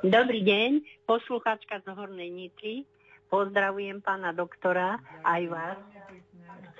Dobrý 0.00 0.40
deň, 0.40 1.04
poslucháčka 1.04 1.84
z 1.84 1.92
Hornej 1.92 2.32
Nitry. 2.32 2.88
Pozdravujem 3.28 4.00
pána 4.00 4.32
doktora 4.32 4.96
aj 5.20 5.42
vás 5.52 5.76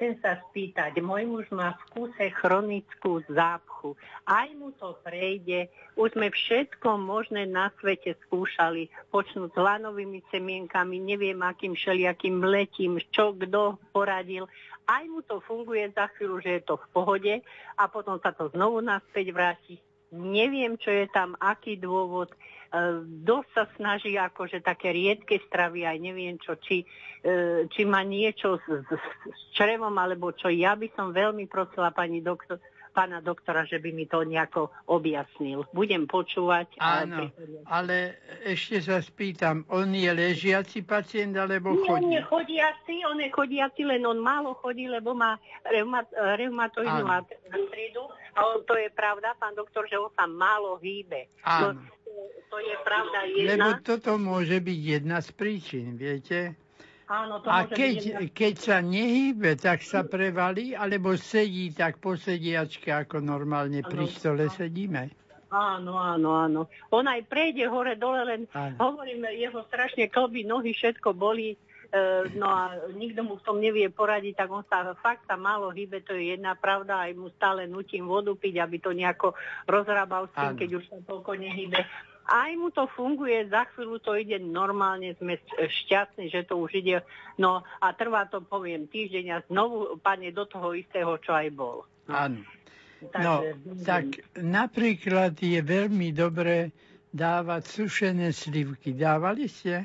chcem 0.03 0.19
sa 0.19 0.35
spýtať, 0.51 0.99
môj 0.99 1.31
muž 1.31 1.47
má 1.55 1.79
v 1.79 1.83
kúse 1.95 2.27
chronickú 2.43 3.23
zápchu. 3.31 3.95
Aj 4.27 4.51
mu 4.59 4.75
to 4.75 4.99
prejde. 5.07 5.71
Už 5.95 6.19
sme 6.19 6.27
všetko 6.27 6.99
možné 6.99 7.47
na 7.47 7.71
svete 7.79 8.19
skúšali. 8.27 8.91
Počnúť 9.15 9.55
lanovými 9.55 10.27
semienkami, 10.35 10.99
neviem 10.99 11.39
akým 11.39 11.79
šeliakým 11.79 12.43
letím, 12.43 12.99
čo 13.15 13.31
kto 13.31 13.79
poradil. 13.95 14.51
Aj 14.91 15.07
mu 15.07 15.23
to 15.23 15.39
funguje 15.39 15.87
za 15.95 16.11
chvíľu, 16.19 16.43
že 16.43 16.59
je 16.59 16.63
to 16.67 16.83
v 16.83 16.87
pohode 16.91 17.35
a 17.79 17.83
potom 17.87 18.19
sa 18.19 18.35
to 18.35 18.51
znovu 18.51 18.83
naspäť 18.83 19.31
vráti. 19.31 19.79
Neviem, 20.11 20.75
čo 20.83 20.91
je 20.91 21.07
tam, 21.15 21.39
aký 21.39 21.79
dôvod. 21.79 22.35
Dosť 23.05 23.49
sa 23.53 23.65
snaží 23.77 24.17
akože 24.17 24.65
také 24.65 24.97
riedke 24.97 25.37
stravy, 25.45 25.85
aj 25.85 25.99
neviem 26.01 26.41
čo, 26.41 26.57
či, 26.57 26.81
e, 27.21 27.69
či 27.69 27.85
má 27.85 28.01
niečo 28.01 28.57
s, 28.65 28.65
s, 28.65 28.89
s 29.29 29.41
črevom, 29.53 29.93
alebo 30.01 30.33
čo. 30.33 30.49
Ja 30.49 30.73
by 30.73 30.89
som 30.97 31.13
veľmi 31.13 31.45
prosila 31.53 31.93
pani 31.93 32.25
doktor, 32.25 32.57
pána 32.93 33.25
doktora, 33.25 33.65
že 33.65 33.81
by 33.81 33.91
mi 33.91 34.05
to 34.05 34.23
nejako 34.23 34.69
objasnil. 34.89 35.65
Budem 35.73 36.05
počúvať. 36.05 36.77
Áno, 36.79 37.33
ale 37.69 38.21
ešte 38.45 38.85
sa 38.85 39.01
spýtam, 39.01 39.65
on 39.73 39.93
je 39.97 40.13
ležiaci 40.13 40.85
pacient, 40.85 41.37
alebo 41.37 41.73
chodí? 41.77 42.09
on 42.09 42.13
je 42.13 42.23
chodiaci, 42.29 42.95
on 43.09 43.19
je 43.19 43.29
chodiaci, 43.33 43.83
len 43.89 44.05
on 44.05 44.21
málo 44.21 44.53
chodí, 44.61 44.87
lebo 44.87 45.17
má 45.17 45.41
reumat, 45.65 46.07
reumatoidnú 46.13 47.05
artridu. 47.09 48.05
A 48.33 48.49
on, 48.49 48.65
to 48.65 48.77
je 48.81 48.89
pravda, 48.93 49.37
pán 49.37 49.53
doktor, 49.57 49.89
že 49.89 49.97
on 49.97 50.13
sa 50.17 50.29
málo 50.29 50.81
hýbe. 50.81 51.33
Áno. 51.45 51.77
To, 51.77 52.01
to 52.51 52.57
je 52.61 52.77
pravda 52.85 53.19
jedna. 53.33 53.51
Lebo 53.53 53.69
toto 53.81 54.21
môže 54.21 54.61
byť 54.61 54.81
jedna 55.01 55.19
z 55.25 55.29
príčin, 55.33 55.97
viete? 55.97 56.57
Áno, 57.13 57.45
to 57.45 57.53
A 57.53 57.69
keď, 57.69 57.95
jedna... 58.01 58.21
keď 58.33 58.55
sa 58.57 58.77
nehýbe, 58.81 59.57
tak 59.61 59.85
sa 59.85 60.01
prevalí, 60.01 60.73
alebo 60.73 61.13
sedí 61.21 61.69
tak 61.77 62.01
po 62.01 62.17
sediačke, 62.17 62.89
ako 62.89 63.21
normálne 63.21 63.85
pri 63.85 64.09
Áno. 64.09 64.13
stole 64.13 64.45
sedíme. 64.49 65.13
Áno, 65.53 66.01
áno, 66.01 66.33
áno. 66.33 66.61
On 66.89 67.05
aj 67.05 67.29
prejde 67.29 67.69
hore-dole, 67.69 68.25
len 68.25 68.41
Áno. 68.57 68.77
hovorím, 68.81 69.29
jeho 69.37 69.61
strašne 69.69 70.09
klby, 70.09 70.49
nohy, 70.49 70.73
všetko 70.73 71.13
bolí. 71.13 71.61
E, 71.93 72.33
no 72.41 72.49
a 72.49 72.81
nikto 72.97 73.21
mu 73.21 73.37
v 73.37 73.45
tom 73.45 73.61
nevie 73.61 73.93
poradiť, 73.93 74.33
tak 74.33 74.49
on 74.49 74.65
sa 74.65 74.97
fakt 74.97 75.29
sa 75.29 75.37
málo 75.37 75.69
hýbe, 75.69 76.01
to 76.01 76.17
je 76.17 76.33
jedna 76.33 76.57
pravda, 76.57 77.05
aj 77.05 77.13
mu 77.13 77.29
stále 77.37 77.69
nutím 77.69 78.09
vodu 78.09 78.33
piť, 78.33 78.65
aby 78.65 78.81
to 78.81 78.97
nejako 78.97 79.37
rozrábal 79.69 80.25
s 80.25 80.33
tým, 80.33 80.57
Áno. 80.57 80.61
keď 80.65 80.69
už 80.81 80.85
sa 80.89 80.97
toľko 81.05 81.37
nehybe. 81.37 81.85
Aj 82.25 82.51
mu 82.53 82.69
to 82.69 82.87
funguje, 82.89 83.47
za 83.47 83.67
chvíľu 83.69 83.99
to 83.99 84.15
ide 84.15 84.39
normálne, 84.39 85.13
sme 85.17 85.37
šťastní, 85.59 86.29
že 86.29 86.43
to 86.43 86.57
už 86.57 86.77
ide. 86.77 87.03
No 87.35 87.61
a 87.77 87.87
trvá 87.93 88.25
to, 88.25 88.41
poviem, 88.41 88.87
týždeň 88.87 89.27
a 89.29 89.39
znovu 89.45 89.99
padne 89.99 90.31
do 90.31 90.45
toho 90.45 90.73
istého, 90.73 91.19
čo 91.19 91.33
aj 91.33 91.49
bol. 91.51 91.83
No, 92.07 92.15
Áno. 92.15 92.41
No, 93.03 93.43
takže- 93.43 93.83
tak 93.83 94.05
napríklad 94.37 95.35
je 95.35 95.59
veľmi 95.59 96.13
dobré 96.13 96.71
dávať 97.11 97.63
sušené 97.67 98.31
slivky. 98.31 98.95
Dávali 98.95 99.51
ste? 99.51 99.83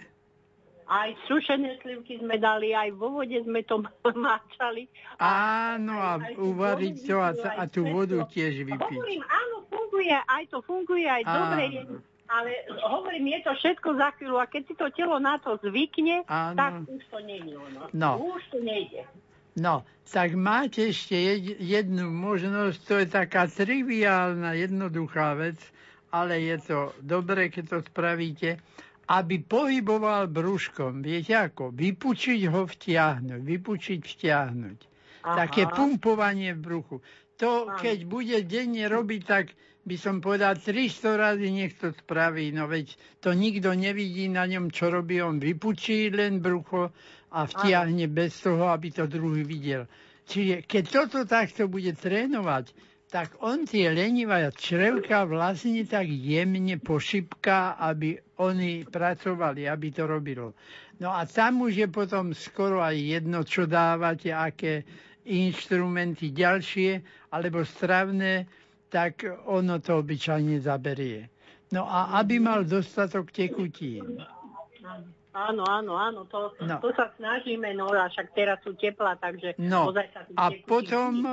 Aj 0.88 1.12
sušené 1.26 1.76
slivky 1.82 2.16
sme 2.16 2.38
dali, 2.38 2.72
aj 2.72 2.94
vo 2.94 3.18
vode 3.18 3.36
sme 3.42 3.60
to 3.62 3.82
máčali. 4.16 4.86
Áno, 5.18 5.98
a 5.98 6.16
aj- 6.16 6.24
aj 6.24 6.34
tú 6.34 6.42
uvariť 6.48 6.96
to 7.04 7.16
a, 7.18 7.30
a 7.34 7.64
tú 7.66 7.82
vodu 7.90 8.22
tiež 8.24 8.64
vypiť. 8.64 8.96
Hovorím, 8.96 9.24
áno, 9.26 9.56
funguje, 9.68 10.16
aj 10.16 10.44
to 10.48 10.58
funguje, 10.62 11.04
aj 11.04 11.24
dobre 11.26 11.64
je. 11.68 11.82
Ale 12.28 12.52
hovorím, 12.84 13.40
je 13.40 13.40
to 13.48 13.52
všetko 13.56 13.88
za 13.96 14.12
chvíľu 14.20 14.38
a 14.44 14.46
keď 14.52 14.62
si 14.68 14.76
to 14.76 14.92
telo 14.92 15.16
na 15.16 15.40
to 15.40 15.56
zvykne, 15.64 16.28
Áno. 16.28 16.60
tak 16.60 16.72
už 16.84 17.04
to 17.08 17.20
není 17.24 17.56
ono. 17.56 17.88
No. 17.96 18.20
Už 18.20 18.44
to 18.52 18.60
nejde. 18.60 19.08
No, 19.58 19.82
tak 20.06 20.38
máte 20.38 20.94
ešte 20.94 21.18
jed- 21.18 21.58
jednu 21.58 22.14
možnosť, 22.14 22.80
to 22.84 22.94
je 23.02 23.08
taká 23.10 23.50
triviálna, 23.50 24.54
jednoduchá 24.54 25.34
vec, 25.34 25.58
ale 26.14 26.46
je 26.46 26.58
to 26.62 26.78
dobre, 27.02 27.50
keď 27.50 27.64
to 27.66 27.78
spravíte, 27.90 28.62
aby 29.08 29.40
pohyboval 29.40 30.28
brúškom. 30.28 31.00
Viete 31.02 31.34
ako? 31.34 31.72
Vypučiť 31.72 32.42
ho, 32.52 32.68
vtiahnuť. 32.68 33.42
Vypučiť, 33.42 34.00
vtiahnuť. 34.04 34.80
Aha. 35.24 35.36
Také 35.48 35.66
pumpovanie 35.72 36.54
v 36.54 36.62
bruchu. 36.62 36.96
To, 37.40 37.72
keď 37.80 38.04
bude 38.04 38.38
denne 38.46 38.86
robiť, 38.86 39.22
tak 39.24 39.46
by 39.88 39.96
som 39.96 40.20
povedal 40.20 40.60
300 40.60 41.16
razy 41.16 41.48
nech 41.48 41.80
to 41.80 41.96
spraví. 41.96 42.52
No 42.52 42.68
veď 42.68 42.92
to 43.24 43.32
nikto 43.32 43.72
nevidí 43.72 44.28
na 44.28 44.44
ňom, 44.44 44.68
čo 44.68 44.92
robí. 44.92 45.24
On 45.24 45.40
vypučí 45.40 46.12
len 46.12 46.44
brucho 46.44 46.92
a 47.32 47.48
vtiahne 47.48 48.12
bez 48.12 48.36
toho, 48.44 48.68
aby 48.68 48.92
to 48.92 49.08
druhý 49.08 49.48
videl. 49.48 49.88
Čiže 50.28 50.68
keď 50.68 50.84
toto 50.92 51.24
takto 51.24 51.72
bude 51.72 51.96
trénovať, 51.96 52.76
tak 53.08 53.40
on 53.40 53.64
tie 53.64 53.88
lenivé 53.88 54.52
črevka 54.52 55.24
vlastne 55.24 55.88
tak 55.88 56.12
jemne 56.12 56.76
pošipká, 56.76 57.80
aby 57.80 58.20
oni 58.44 58.84
pracovali, 58.84 59.64
aby 59.64 59.88
to 59.96 60.04
robilo. 60.04 60.52
No 61.00 61.16
a 61.16 61.24
tam 61.24 61.64
už 61.64 61.80
je 61.80 61.88
potom 61.88 62.36
skoro 62.36 62.84
aj 62.84 63.00
jedno, 63.00 63.48
čo 63.48 63.64
dávate, 63.64 64.36
aké 64.36 64.84
inštrumenty 65.24 66.36
ďalšie, 66.36 67.00
alebo 67.32 67.64
stravné, 67.64 68.52
tak 68.90 69.24
ono 69.46 69.80
to 69.80 70.00
obyčajne 70.00 70.60
zaberie. 70.60 71.28
No 71.72 71.84
a 71.84 72.24
aby 72.24 72.40
mal 72.40 72.64
dostatok 72.64 73.32
tekutín. 73.36 74.24
Áno, 75.38 75.62
áno, 75.70 75.94
áno, 75.94 76.26
to, 76.26 76.50
No. 76.66 76.82
to 76.82 76.90
sa 76.98 77.14
snažíme, 77.14 77.70
no 77.78 77.94
a 77.94 78.10
však 78.10 78.34
teraz 78.34 78.58
sú 78.66 78.74
teplá, 78.74 79.14
takže 79.22 79.54
No 79.62 79.94
sa 79.94 80.26
a 80.34 80.50
potom 80.66 81.22
e, 81.22 81.30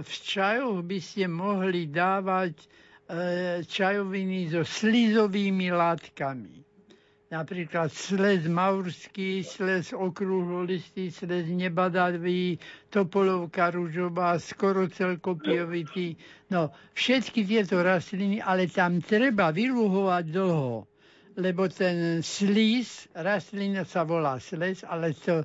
v 0.00 0.12
čajoch 0.24 0.80
by 0.80 0.98
ste 1.04 1.28
mohli 1.28 1.84
dávať 1.92 2.56
e, 2.56 2.66
čajoviny 3.68 4.48
so 4.48 4.64
slizovými 4.64 5.68
látkami. 5.68 6.63
Napríklad 7.34 7.90
sles 7.90 8.46
maurský, 8.46 9.42
sles 9.42 9.90
okrúhlolistý, 9.90 11.10
sles 11.10 11.50
nebadavý, 11.50 12.62
topolovka 12.94 13.74
rúžová, 13.74 14.38
skoro 14.38 14.86
celkopiovitý. 14.86 16.14
No, 16.54 16.70
všetky 16.94 17.42
tieto 17.42 17.82
rastliny, 17.82 18.38
ale 18.38 18.70
tam 18.70 19.02
treba 19.02 19.50
vyluhovať 19.50 20.24
dlho 20.30 20.86
lebo 21.34 21.66
ten 21.66 22.22
slíz, 22.22 23.10
rastlina 23.10 23.82
sa 23.82 24.06
volá 24.06 24.38
sles, 24.38 24.86
ale 24.86 25.10
to, 25.18 25.42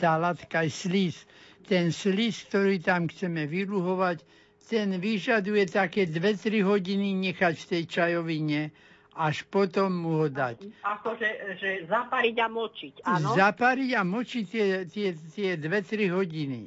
tá 0.00 0.16
látka 0.16 0.64
je 0.64 0.72
slíz. 0.72 1.28
Ten 1.68 1.92
slíz, 1.92 2.48
ktorý 2.48 2.80
tam 2.80 3.12
chceme 3.12 3.44
vyluhovať, 3.44 4.24
ten 4.64 4.96
vyžaduje 4.96 5.68
také 5.68 6.08
2-3 6.08 6.64
hodiny 6.64 7.12
nechať 7.12 7.54
v 7.60 7.68
tej 7.68 7.82
čajovine, 7.84 8.72
až 9.16 9.48
potom 9.48 9.88
mu 9.88 10.10
ho 10.20 10.28
dať. 10.28 10.60
Akože 10.84 11.28
že 11.56 11.70
zapariť 11.88 12.36
a 12.36 12.48
močiť, 12.52 12.94
áno? 13.08 13.32
Zapariť 13.32 13.90
a 13.96 14.02
močiť 14.04 14.44
tie, 14.44 14.66
tie, 14.84 15.08
tie 15.16 15.50
2-3 15.56 16.12
hodiny. 16.12 16.62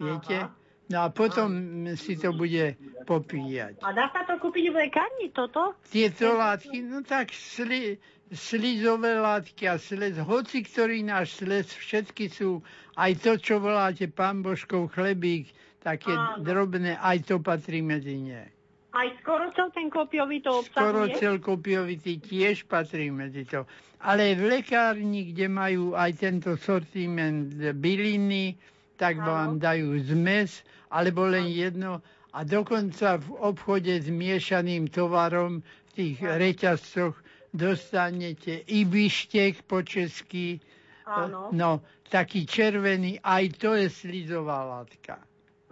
Viete? 0.00 0.36
Aha. 0.48 0.60
No 0.92 0.98
a 1.04 1.08
potom 1.08 1.48
si 1.96 2.20
to 2.20 2.36
bude 2.36 2.76
popíjať. 3.08 3.80
A 3.80 3.96
dá 3.96 4.12
sa 4.12 4.28
to 4.28 4.36
kúpiť 4.36 4.68
v 4.68 4.76
lekárni, 4.88 5.32
toto? 5.32 5.72
Tieto 5.88 6.36
látky, 6.36 6.84
no 6.84 7.00
tak 7.00 7.32
sli, 7.32 7.96
slizové 8.28 9.16
látky 9.16 9.72
a 9.72 9.80
slez, 9.80 10.20
hoci 10.20 10.60
ktorý 10.60 11.00
náš 11.00 11.40
slez, 11.40 11.72
všetky 11.72 12.28
sú, 12.28 12.60
aj 13.00 13.24
to, 13.24 13.40
čo 13.40 13.56
voláte 13.60 14.04
pán 14.12 14.44
Božkov 14.44 14.92
chlebík, 14.92 15.48
také 15.80 16.12
Áno. 16.12 16.44
drobné, 16.44 17.00
aj 17.00 17.24
to 17.24 17.40
patrí 17.40 17.80
medzi 17.80 18.20
ne. 18.20 18.52
Aj 18.92 19.08
skoro 19.24 19.48
cel 19.56 19.72
ten 19.72 19.88
kopiový 19.88 20.44
to 20.44 20.60
Skoro 20.68 21.08
obsahuje? 21.08 21.16
celkopiovitý 21.16 22.20
tiež 22.20 22.68
patrí 22.68 23.08
medzi 23.08 23.48
to. 23.48 23.64
Ale 24.04 24.36
v 24.36 24.60
lekárni, 24.60 25.32
kde 25.32 25.48
majú 25.48 25.96
aj 25.96 26.10
tento 26.20 26.52
sortiment 26.60 27.48
byliny, 27.72 28.52
tak 29.00 29.16
Áno. 29.16 29.24
vám 29.24 29.50
dajú 29.56 29.96
zmes, 30.04 30.60
alebo 30.92 31.24
len 31.24 31.48
jedno. 31.48 32.04
A 32.36 32.44
dokonca 32.44 33.16
v 33.16 33.32
obchode 33.40 33.96
s 33.96 34.08
miešaným 34.12 34.92
tovarom 34.92 35.64
v 35.64 35.90
tých 35.96 36.18
reťazcoch 36.20 37.16
dostanete 37.52 38.64
i 38.68 38.84
bištek 38.84 39.64
po 39.64 39.80
česky, 39.80 40.60
Áno. 41.08 41.48
no 41.52 41.80
taký 42.08 42.44
červený, 42.44 43.24
aj 43.24 43.44
to 43.56 43.72
je 43.72 43.88
slizová 43.88 44.68
látka. 44.68 45.16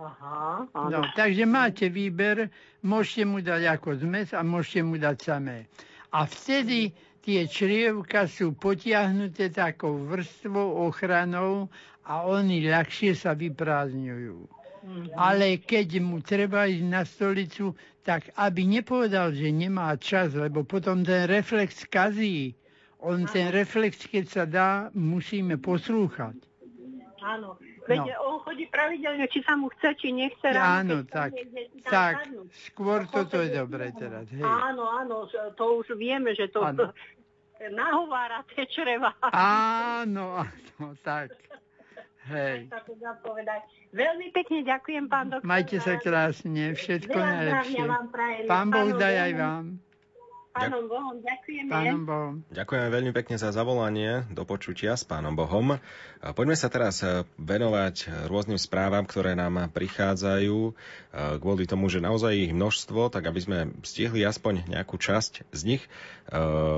Aha, 0.01 0.65
áno. 0.73 0.89
No, 0.89 0.99
takže 1.13 1.45
máte 1.45 1.93
výber, 1.93 2.49
môžete 2.81 3.23
mu 3.29 3.45
dať 3.45 3.69
ako 3.69 4.01
zmes 4.01 4.33
a 4.33 4.41
môžete 4.41 4.81
mu 4.81 4.97
dať 4.97 5.17
samé. 5.21 5.69
A 6.17 6.25
vtedy 6.25 6.97
tie 7.21 7.45
črievka 7.45 8.25
sú 8.25 8.57
potiahnuté 8.57 9.53
takou 9.53 10.01
vrstvou 10.09 10.89
ochranou 10.89 11.69
a 12.09 12.25
oni 12.25 12.65
ľahšie 12.65 13.13
sa 13.13 13.37
vyprázdňujú. 13.37 14.37
Mm-hmm. 14.81 15.13
Ale 15.21 15.61
keď 15.61 16.01
mu 16.01 16.25
treba 16.25 16.65
ísť 16.65 16.87
na 16.89 17.05
stolicu, 17.05 17.77
tak 18.01 18.33
aby 18.41 18.65
nepovedal, 18.65 19.37
že 19.37 19.53
nemá 19.53 19.93
čas, 20.01 20.33
lebo 20.33 20.65
potom 20.65 21.05
ten 21.05 21.29
reflex 21.29 21.85
kazí. 21.85 22.57
On 23.05 23.29
ten 23.29 23.53
reflex, 23.53 24.09
keď 24.09 24.25
sa 24.25 24.45
dá, 24.49 24.71
musíme 24.97 25.61
poslúchať. 25.61 26.50
Áno. 27.21 27.61
Veď 27.85 28.17
no. 28.17 28.33
on 28.33 28.37
chodí 28.45 28.65
pravidelne, 28.69 29.29
či 29.29 29.45
sa 29.45 29.57
mu 29.57 29.69
chce, 29.77 29.93
či 30.01 30.09
nechce. 30.13 30.57
Áno, 30.57 31.05
tak, 31.05 31.37
tak, 31.85 32.29
skôr 32.71 33.05
toto 33.09 33.41
je 33.41 33.53
dobre 33.53 33.93
teraz. 33.93 34.29
Hej. 34.33 34.45
Áno, 34.45 34.89
áno, 34.89 35.29
to 35.57 35.65
už 35.85 35.97
vieme, 36.01 36.33
že 36.33 36.49
to 36.49 36.65
áno. 36.65 36.93
nahovára 37.81 38.41
tie 38.57 38.65
čreva. 38.69 39.13
Áno, 39.33 40.41
áno, 40.41 40.87
tak. 41.05 41.37
Hej. 42.31 42.69
Veľmi 43.91 44.31
pekne 44.31 44.63
ďakujem, 44.63 45.05
pán 45.11 45.35
doktor. 45.35 45.49
Majte 45.49 45.77
sa 45.83 45.99
krásne, 45.99 46.79
všetko 46.79 47.17
najlepšie. 47.17 47.83
Pán 48.47 48.69
Boh 48.71 48.95
daj 48.95 49.17
aj 49.29 49.33
vám. 49.35 49.65
Pánom 50.61 50.85
Bohom, 50.93 51.17
ďakujeme. 51.25 51.71
Pánom 51.73 52.03
Bohom. 52.05 52.35
Ďakujeme 52.53 52.89
veľmi 52.93 53.13
pekne 53.17 53.37
za 53.41 53.49
zavolanie 53.49 54.29
do 54.29 54.45
počutia 54.45 54.93
s 54.93 55.09
Pánom 55.09 55.33
Bohom. 55.33 55.81
Poďme 56.21 56.53
sa 56.53 56.69
teraz 56.69 57.01
e, 57.01 57.25
venovať 57.41 58.29
rôznym 58.29 58.61
správam, 58.61 59.09
ktoré 59.09 59.33
nám 59.33 59.73
prichádzajú 59.73 60.59
e, 60.69 60.73
kvôli 61.41 61.65
tomu, 61.65 61.89
že 61.89 62.05
naozaj 62.05 62.53
ich 62.53 62.53
množstvo, 62.53 63.09
tak 63.09 63.25
aby 63.25 63.41
sme 63.41 63.59
stihli 63.81 64.21
aspoň 64.29 64.69
nejakú 64.69 65.01
časť 65.01 65.49
z 65.49 65.61
nich. 65.65 65.83
E, 65.83 65.89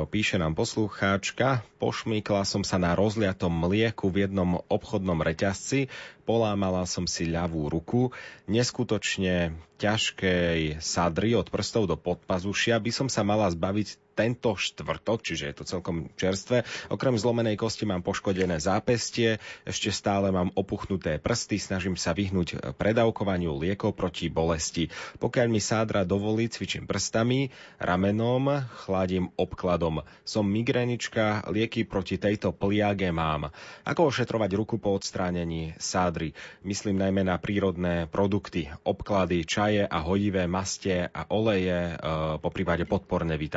píše 0.07 0.39
nám 0.39 0.55
poslucháčka, 0.55 1.67
pošmýkla 1.83 2.47
som 2.47 2.63
sa 2.63 2.79
na 2.79 2.95
rozliatom 2.95 3.51
mlieku 3.51 4.15
v 4.15 4.31
jednom 4.31 4.63
obchodnom 4.71 5.19
reťazci, 5.19 5.91
polámala 6.23 6.87
som 6.87 7.11
si 7.11 7.27
ľavú 7.27 7.67
ruku, 7.67 8.15
neskutočne 8.47 9.59
ťažkej 9.83 10.79
sadry 10.79 11.35
od 11.35 11.51
prstov 11.51 11.91
do 11.91 11.99
podpazušia 11.99 12.79
by 12.79 12.95
som 12.95 13.11
sa 13.11 13.27
mala 13.27 13.51
zbaviť 13.51 13.72
tento 14.13 14.55
štvrtok, 14.55 15.25
čiže 15.25 15.45
je 15.51 15.55
to 15.57 15.65
celkom 15.65 16.13
čerstvé. 16.21 16.65
Okrem 16.93 17.17
zlomenej 17.17 17.57
kosti 17.57 17.89
mám 17.89 18.05
poškodené 18.05 18.61
zápestie, 18.61 19.41
ešte 19.65 19.89
stále 19.89 20.29
mám 20.29 20.53
opuchnuté 20.53 21.17
prsty, 21.17 21.57
snažím 21.57 21.97
sa 21.97 22.13
vyhnúť 22.13 22.77
predávkovaniu 22.77 23.57
liekov 23.57 23.97
proti 23.97 24.29
bolesti. 24.29 24.93
Pokiaľ 25.19 25.47
mi 25.49 25.61
sádra 25.61 26.05
dovolí, 26.05 26.49
cvičím 26.53 26.85
prstami, 26.85 27.49
ramenom, 27.81 28.69
chladím 28.85 29.33
obkladom. 29.41 30.05
Som 30.29 30.49
migrénička, 30.53 31.49
lieky 31.49 31.89
proti 31.89 32.21
tejto 32.21 32.53
pliage 32.53 33.09
mám. 33.11 33.49
Ako 33.89 34.13
ošetrovať 34.13 34.51
ruku 34.55 34.77
po 34.77 34.93
odstránení 34.93 35.73
sádry? 35.81 36.37
Myslím 36.69 37.01
najmä 37.01 37.25
na 37.25 37.41
prírodné 37.41 38.05
produkty, 38.13 38.69
obklady, 38.85 39.49
čaje 39.49 39.83
a 39.89 39.99
hojivé 40.05 40.45
mastie 40.45 41.09
a 41.09 41.25
oleje, 41.33 41.97
e, 41.97 41.97
po 42.37 42.51
prípade 42.53 42.85
podporné 42.85 43.41
vitamíny 43.41 43.52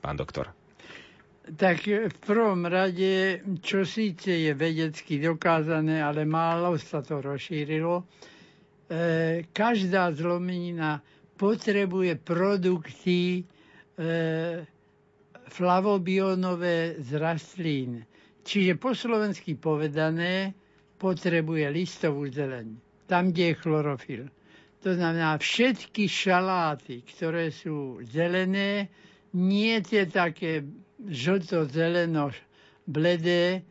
pán 0.00 0.16
doktor? 0.16 0.54
Tak 1.50 1.82
v 1.90 2.18
prvom 2.22 2.62
rade, 2.70 3.42
čo 3.58 3.82
síce 3.82 4.30
je 4.30 4.54
vedecky 4.54 5.18
dokázané, 5.18 5.98
ale 5.98 6.22
málo 6.22 6.78
sa 6.78 7.02
to 7.02 7.18
rozšírilo, 7.18 7.98
e, 7.98 8.04
každá 9.50 10.14
zlomenina 10.14 11.02
potrebuje 11.34 12.22
produkty 12.22 13.42
e, 13.42 13.42
flavobionové 15.50 17.02
z 17.02 17.10
rastlín. 17.18 18.06
Čiže 18.46 18.78
po 18.78 18.94
slovensky 18.94 19.58
povedané, 19.58 20.54
potrebuje 21.00 21.64
listovú 21.72 22.28
zeleň, 22.28 22.76
tam, 23.08 23.32
kde 23.32 23.56
je 23.56 23.60
chlorofil. 23.64 24.22
To 24.84 24.92
znamená, 24.92 25.36
všetky 25.40 26.08
šaláty, 26.08 27.00
ktoré 27.04 27.48
sú 27.48 28.00
zelené, 28.04 28.88
nie 29.36 29.78
tie 29.82 30.06
také 30.10 30.66
žlto-zeleno 31.00 32.34
bledé, 32.86 33.62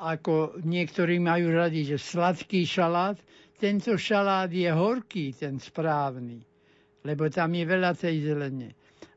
ako 0.00 0.62
niektorí 0.62 1.18
majú 1.18 1.50
radi, 1.50 1.82
že 1.82 1.98
sladký 1.98 2.62
šalát. 2.62 3.18
Tento 3.58 3.98
šalát 3.98 4.50
je 4.50 4.70
horký, 4.70 5.34
ten 5.34 5.58
správny, 5.58 6.42
lebo 7.02 7.26
tam 7.26 7.50
je 7.54 7.64
veľa 7.66 7.92
tej 7.98 8.16
zelene. 8.22 8.70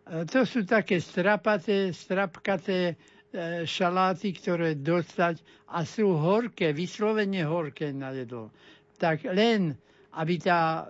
To 0.07 0.47
sú 0.47 0.63
také 0.63 1.03
strapaté, 1.03 1.91
strapkaté 1.91 2.95
e, 2.95 3.67
šaláty, 3.67 4.31
ktoré 4.39 4.79
dostať 4.79 5.43
a 5.75 5.83
sú 5.83 6.15
horké, 6.15 6.71
vyslovene 6.71 7.43
horké 7.43 7.91
na 7.91 8.15
jedlo. 8.15 8.55
Tak 8.95 9.27
len, 9.27 9.75
aby 10.15 10.39
tá 10.39 10.87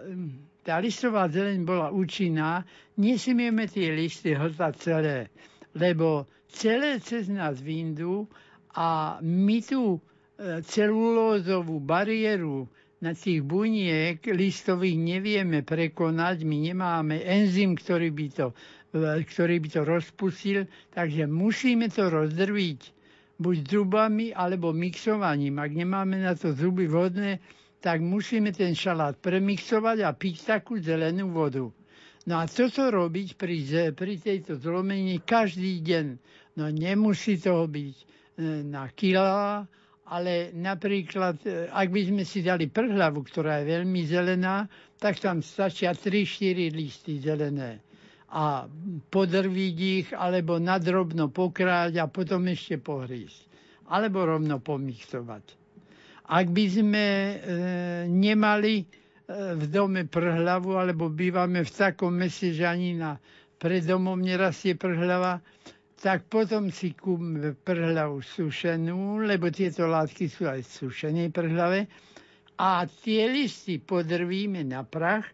tá 0.68 0.84
listová 0.84 1.32
zeleň 1.32 1.64
bola 1.64 1.96
účinná, 1.96 2.68
nesmieme 3.00 3.72
tie 3.72 3.88
listy 3.96 4.36
hltať 4.36 4.74
celé, 4.76 5.32
lebo 5.72 6.28
celé 6.52 7.00
cez 7.00 7.32
nás 7.32 7.56
vyndú 7.64 8.28
a 8.76 9.16
my 9.24 9.64
tú 9.64 9.96
e, 9.96 10.00
celulózovú 10.68 11.80
bariéru 11.80 12.68
na 13.00 13.16
tých 13.16 13.48
buniek 13.48 14.20
listových 14.28 15.00
nevieme 15.00 15.64
prekonať, 15.64 16.44
my 16.44 16.58
nemáme 16.60 17.16
enzym, 17.24 17.80
ktorý 17.80 18.12
by 18.12 18.28
to, 18.36 18.52
e, 18.92 19.24
ktorý 19.24 19.64
by 19.64 19.70
to 19.72 19.82
rozpustil, 19.88 20.68
takže 20.92 21.32
musíme 21.32 21.88
to 21.88 22.12
rozdrviť 22.12 22.82
buď 23.40 23.58
zubami 23.72 24.36
alebo 24.36 24.76
mixovaním. 24.76 25.64
Ak 25.64 25.72
nemáme 25.72 26.20
na 26.20 26.36
to 26.36 26.52
zuby 26.52 26.92
vhodné, 26.92 27.40
tak 27.82 28.02
musíme 28.02 28.50
ten 28.52 28.74
šalát 28.74 29.14
premixovať 29.18 29.98
a 30.02 30.10
piť 30.14 30.36
takú 30.58 30.82
zelenú 30.82 31.30
vodu. 31.30 31.70
No 32.28 32.44
a 32.44 32.46
toto 32.46 32.92
robiť 32.92 33.40
pri, 33.40 33.58
pri 33.96 34.14
tejto 34.20 34.60
zlomení 34.60 35.24
každý 35.24 35.80
deň. 35.80 36.06
No 36.60 36.68
nemusí 36.68 37.40
toho 37.40 37.70
byť 37.70 37.96
e, 37.96 38.06
na 38.68 38.92
kila, 38.92 39.64
ale 40.12 40.52
napríklad, 40.52 41.40
e, 41.48 41.72
ak 41.72 41.88
by 41.88 42.02
sme 42.12 42.24
si 42.28 42.44
dali 42.44 42.68
prhlavu, 42.68 43.24
ktorá 43.24 43.64
je 43.64 43.72
veľmi 43.80 44.02
zelená, 44.04 44.68
tak 45.00 45.22
tam 45.24 45.40
stačia 45.40 45.96
3-4 45.96 46.74
listy 46.74 47.22
zelené. 47.22 47.80
A 48.28 48.68
podrviť 49.08 49.78
ich, 49.80 50.08
alebo 50.12 50.60
nadrobno 50.60 51.32
pokráť 51.32 52.04
a 52.04 52.12
potom 52.12 52.44
ešte 52.52 52.76
pohrísť. 52.76 53.48
Alebo 53.88 54.28
rovno 54.28 54.60
pomixovať. 54.60 55.67
Ak 56.28 56.52
by 56.52 56.66
sme 56.68 57.06
e, 57.08 57.36
nemali 58.12 58.84
e, 58.84 58.86
v 59.56 59.64
dome 59.72 60.04
prhlavu, 60.04 60.76
alebo 60.76 61.08
bývame 61.08 61.64
v 61.64 61.72
takom 61.72 62.20
meste, 62.20 62.52
že 62.52 62.68
ani 62.68 63.00
na 63.00 63.16
pred 63.58 63.88
nerastie 63.88 64.76
prhlava, 64.76 65.40
tak 65.98 66.30
potom 66.30 66.70
si 66.70 66.94
kúpme 66.94 67.58
prhlavu 67.66 68.22
sušenú, 68.22 69.26
lebo 69.26 69.50
tieto 69.50 69.90
látky 69.90 70.30
sú 70.30 70.46
aj 70.46 70.62
v 70.62 70.74
sušenej 70.86 71.28
prhlave. 71.34 71.90
A 72.58 72.86
tie 72.86 73.26
listy 73.30 73.82
podrvíme 73.82 74.62
na 74.62 74.86
prach 74.86 75.26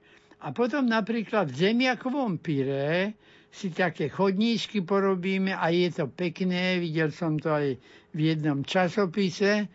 a 0.44 0.52
potom 0.52 0.88
napríklad 0.88 1.52
v 1.52 1.72
zemiakovom 1.72 2.39
pyré 2.39 3.16
si 3.54 3.72
také 3.72 4.10
chodníčky 4.10 4.84
porobíme 4.84 5.56
a 5.56 5.70
je 5.70 5.88
to 5.94 6.06
pekné, 6.10 6.80
videl 6.80 7.14
som 7.14 7.39
to 7.39 7.54
aj 7.54 7.68
v 8.12 8.20
jednom 8.20 8.66
časopise, 8.66 9.68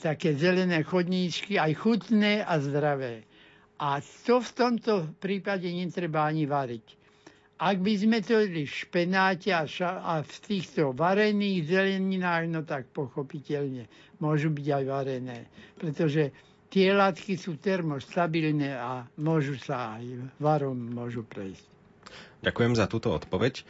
také 0.00 0.32
zelené 0.36 0.80
chodníčky, 0.82 1.60
aj 1.60 1.72
chutné 1.76 2.40
a 2.40 2.56
zdravé. 2.60 3.24
A 3.80 4.00
to 4.24 4.40
v 4.40 4.50
tomto 4.52 4.92
prípade 5.20 5.64
netreba 5.68 6.28
ani 6.28 6.44
variť. 6.44 7.00
Ak 7.60 7.76
by 7.80 7.92
sme 7.92 8.24
to 8.24 8.40
jedli 8.40 8.64
v 8.64 8.72
špenáte 8.72 9.52
a, 9.52 9.68
ša- 9.68 10.00
a 10.00 10.24
v 10.24 10.32
týchto 10.48 10.96
varených 10.96 11.68
zeleninách, 11.68 12.44
no 12.48 12.64
tak 12.64 12.88
pochopiteľne 12.92 13.84
môžu 14.16 14.48
byť 14.48 14.66
aj 14.80 14.84
varené. 14.88 15.38
Pretože 15.76 16.32
tie 16.72 16.96
látky 16.96 17.36
sú 17.36 17.60
termostabilné 17.60 18.72
a 18.80 19.04
môžu 19.20 19.60
sa 19.60 20.00
aj 20.00 20.04
varom 20.40 20.76
môžu 20.92 21.20
prejsť. 21.28 21.69
Ďakujem 22.40 22.72
za 22.72 22.88
túto 22.88 23.12
odpoveď. 23.12 23.60
E, 23.60 23.62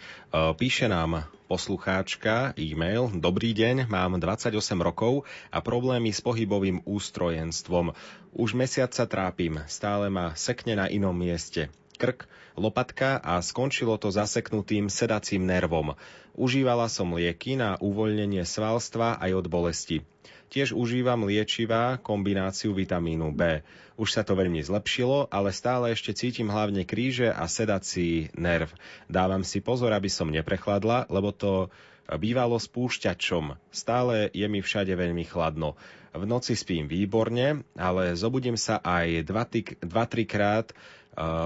píše 0.55 0.87
nám 0.87 1.27
poslucháčka 1.51 2.55
e-mail. 2.55 3.11
Dobrý 3.19 3.51
deň, 3.51 3.91
mám 3.91 4.23
28 4.23 4.55
rokov 4.79 5.27
a 5.51 5.59
problémy 5.59 6.15
s 6.15 6.23
pohybovým 6.23 6.87
ústrojenstvom. 6.87 7.91
Už 8.31 8.55
mesiac 8.55 8.95
sa 8.95 9.11
trápim, 9.11 9.59
stále 9.67 10.07
ma 10.07 10.39
sekne 10.39 10.79
na 10.79 10.87
inom 10.87 11.11
mieste. 11.11 11.67
Krk, 11.99 12.31
lopatka 12.55 13.19
a 13.19 13.43
skončilo 13.43 13.99
to 13.99 14.15
zaseknutým 14.15 14.87
sedacím 14.87 15.51
nervom. 15.51 15.99
Užívala 16.39 16.87
som 16.87 17.11
lieky 17.19 17.59
na 17.59 17.75
uvoľnenie 17.83 18.47
svalstva 18.47 19.19
aj 19.19 19.31
od 19.35 19.47
bolesti. 19.51 20.07
Tiež 20.51 20.75
užívam 20.75 21.31
liečivá 21.31 21.95
kombináciu 22.03 22.75
vitamínu 22.75 23.31
B. 23.31 23.63
Už 23.95 24.11
sa 24.11 24.27
to 24.27 24.35
veľmi 24.35 24.59
zlepšilo, 24.59 25.31
ale 25.31 25.55
stále 25.55 25.95
ešte 25.95 26.11
cítim 26.11 26.51
hlavne 26.51 26.83
kríže 26.83 27.31
a 27.31 27.47
sedací 27.47 28.35
nerv. 28.35 28.67
Dávam 29.07 29.47
si 29.47 29.63
pozor, 29.63 29.95
aby 29.95 30.11
som 30.11 30.27
neprechladla, 30.27 31.07
lebo 31.07 31.31
to 31.31 31.71
bývalo 32.19 32.59
spúšťačom. 32.59 33.55
Stále 33.71 34.35
je 34.35 34.47
mi 34.51 34.59
všade 34.59 34.91
veľmi 34.91 35.23
chladno. 35.31 35.79
V 36.11 36.27
noci 36.27 36.59
spím 36.59 36.91
výborne, 36.91 37.63
ale 37.79 38.19
zobudím 38.19 38.59
sa 38.59 38.83
aj 38.83 39.31
2-3 39.31 39.87
krát 40.27 40.75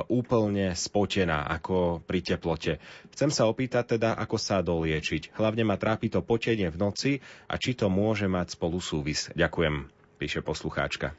úplne 0.07 0.72
spotená, 0.77 1.51
ako 1.51 2.05
pri 2.05 2.20
teplote. 2.22 2.79
Chcem 3.11 3.31
sa 3.35 3.51
opýtať 3.51 3.99
teda, 3.99 4.14
ako 4.14 4.37
sa 4.39 4.62
doliečiť. 4.62 5.35
Hlavne 5.35 5.66
ma 5.66 5.75
trápi 5.75 6.11
to 6.11 6.22
potenie 6.22 6.70
v 6.70 6.79
noci 6.79 7.12
a 7.51 7.59
či 7.59 7.75
to 7.75 7.91
môže 7.91 8.31
mať 8.31 8.55
spolu 8.55 8.79
súvis. 8.79 9.31
Ďakujem, 9.35 9.91
píše 10.18 10.41
poslucháčka. 10.47 11.12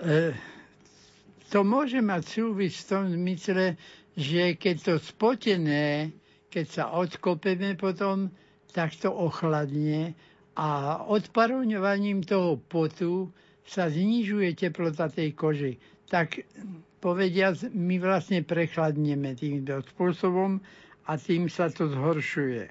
E, 0.00 0.36
to 1.48 1.64
môže 1.64 2.00
mať 2.04 2.22
súvis 2.26 2.84
v 2.84 2.88
tom 2.88 3.04
zmysle, 3.08 3.80
že 4.16 4.56
keď 4.60 4.76
to 4.82 4.94
spotené, 5.00 6.12
keď 6.52 6.66
sa 6.68 6.84
odkopeme 6.92 7.76
potom, 7.76 8.28
tak 8.72 8.92
to 8.96 9.08
ochladne 9.08 10.12
a 10.56 11.00
odparovňovaním 11.04 12.24
toho 12.24 12.56
potu 12.56 13.32
sa 13.68 13.92
znižuje 13.92 14.56
teplota 14.56 15.12
tej 15.12 15.36
kože. 15.36 15.76
Tak 16.06 16.46
povediac, 17.02 17.70
my 17.74 17.96
vlastne 17.98 18.42
prechladneme 18.42 19.34
týmto 19.34 19.82
spôsobom 19.94 20.62
a 21.06 21.12
tým 21.18 21.50
sa 21.50 21.66
to 21.70 21.90
zhoršuje. 21.90 22.70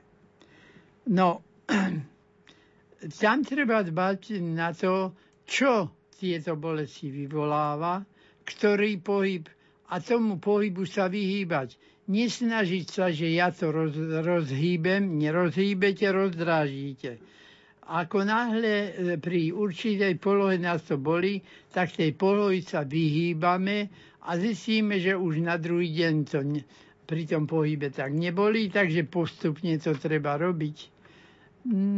No, 1.11 1.43
tam 3.21 3.37
treba 3.43 3.83
dbať 3.83 4.39
na 4.39 4.71
to, 4.71 5.11
čo 5.45 5.91
tieto 6.15 6.55
bolesti 6.55 7.11
vyvoláva, 7.11 8.01
ktorý 8.47 8.97
pohyb 9.03 9.45
a 9.91 9.99
tomu 9.99 10.39
pohybu 10.39 10.87
sa 10.87 11.11
vyhýbať. 11.11 11.75
Nesnažiť 12.05 12.85
sa, 12.85 13.09
že 13.09 13.33
ja 13.33 13.49
to 13.49 13.73
roz, 13.73 13.97
rozhýbem, 14.21 15.17
nerozhýbete, 15.17 16.05
rozdrážite 16.09 17.17
ako 17.85 18.25
náhle 18.25 18.73
e, 18.73 18.89
pri 19.21 19.53
určitej 19.53 20.17
polohe 20.17 20.57
nás 20.57 20.81
to 20.83 20.97
boli, 20.97 21.37
tak 21.69 21.93
tej 21.93 22.17
polohy 22.17 22.65
sa 22.65 22.81
vyhýbame 22.81 23.89
a 24.25 24.29
zistíme, 24.35 24.97
že 24.97 25.13
už 25.13 25.45
na 25.45 25.61
druhý 25.61 25.93
deň 25.93 26.13
to 26.25 26.39
pri 27.05 27.29
tom 27.29 27.45
pohybe 27.45 27.93
tak 27.93 28.09
neboli, 28.09 28.73
takže 28.73 29.05
postupne 29.05 29.77
to 29.77 29.93
treba 29.93 30.33
robiť. 30.35 30.77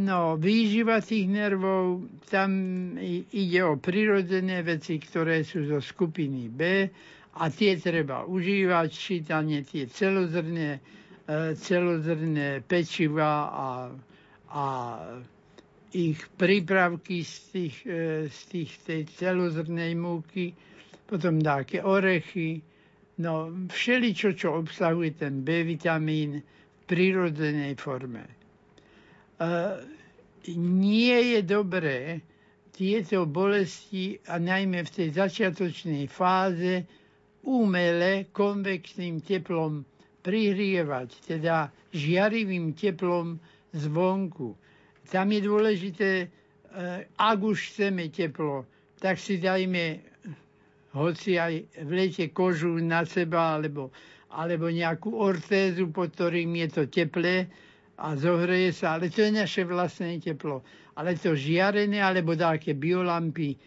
No, 0.08 0.36
výživa 0.36 1.00
tých 1.00 1.28
nervov, 1.28 2.00
tam 2.28 2.52
ide 3.32 3.60
o 3.64 3.76
prirodzené 3.76 4.64
veci, 4.64 4.96
ktoré 4.96 5.44
sú 5.44 5.68
zo 5.68 5.80
skupiny 5.80 6.48
B 6.48 6.88
a 7.36 7.48
tie 7.48 7.76
treba 7.76 8.24
užívať, 8.24 8.88
čítanie 8.88 9.64
tie 9.64 9.88
celozrné, 9.88 10.80
e, 11.24 11.52
celozrné 11.56 12.60
pečiva 12.64 13.32
a, 13.48 13.68
a 14.52 14.64
ich 15.92 16.20
prípravky 16.36 17.24
z, 17.24 17.34
tých, 17.48 17.76
e, 17.88 18.00
z 18.28 18.40
tých, 18.52 18.72
tej 18.84 19.00
celozrnej 19.16 19.96
múky, 19.96 20.52
potom 21.08 21.40
dáke 21.40 21.80
orechy, 21.80 22.60
no 23.24 23.48
všeličo, 23.72 24.36
čo 24.36 24.60
obsahuje 24.60 25.16
ten 25.16 25.40
B 25.40 25.64
vitamín 25.64 26.44
v 26.44 26.80
prírodzenej 26.84 27.74
forme. 27.80 28.24
Uh, 29.38 29.78
nie 30.58 31.36
je 31.36 31.40
dobré 31.46 32.20
tieto 32.74 33.26
bolesti, 33.26 34.18
a 34.28 34.38
najmä 34.38 34.82
v 34.82 34.94
tej 34.94 35.08
začiatočnej 35.14 36.06
fáze, 36.10 36.84
umele 37.46 38.28
konvexným 38.34 39.22
teplom 39.22 39.86
prihrievať, 40.20 41.08
teda 41.24 41.70
žiarivým 41.94 42.74
teplom 42.76 43.40
zvonku 43.72 44.58
tam 45.08 45.32
je 45.32 45.40
dôležité, 45.40 46.10
e, 46.20 46.26
ak 47.16 47.38
už 47.40 47.72
chceme 47.72 48.12
teplo, 48.12 48.68
tak 49.00 49.16
si 49.16 49.40
dajme 49.40 50.04
hoci 50.92 51.36
aj 51.40 51.54
v 51.84 51.90
lete 51.90 52.28
kožu 52.32 52.76
na 52.80 53.04
seba, 53.08 53.56
alebo, 53.56 53.92
alebo 54.32 54.68
nejakú 54.68 55.16
ortézu, 55.16 55.88
pod 55.92 56.12
ktorým 56.12 56.52
je 56.64 56.68
to 56.68 56.82
teplé 56.88 57.48
a 57.98 58.14
zohreje 58.14 58.72
sa, 58.76 58.96
ale 58.96 59.10
to 59.10 59.26
je 59.26 59.32
naše 59.34 59.62
vlastné 59.66 60.20
teplo. 60.20 60.62
Ale 60.98 61.14
to 61.14 61.34
žiarené, 61.34 62.02
alebo 62.02 62.34
také 62.36 62.74
biolampy, 62.76 63.54
e, 63.54 63.58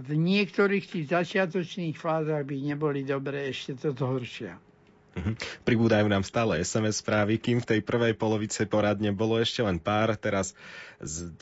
v 0.00 0.10
niektorých 0.14 0.84
tých 0.86 1.06
začiatočných 1.10 1.96
fázach 1.98 2.46
by 2.46 2.56
neboli 2.56 3.02
dobré, 3.02 3.50
ešte 3.50 3.74
to 3.74 3.90
zhoršia. 3.92 4.69
Mhm. 5.10 5.34
Pribúdajú 5.66 6.06
nám 6.06 6.22
stále 6.22 6.62
SMS 6.62 7.02
správy, 7.02 7.42
kým 7.42 7.58
v 7.58 7.68
tej 7.76 7.80
prvej 7.82 8.14
polovice 8.14 8.62
poradne 8.70 9.10
bolo 9.10 9.42
ešte 9.42 9.58
len 9.58 9.82
pár, 9.82 10.14
teraz, 10.14 10.54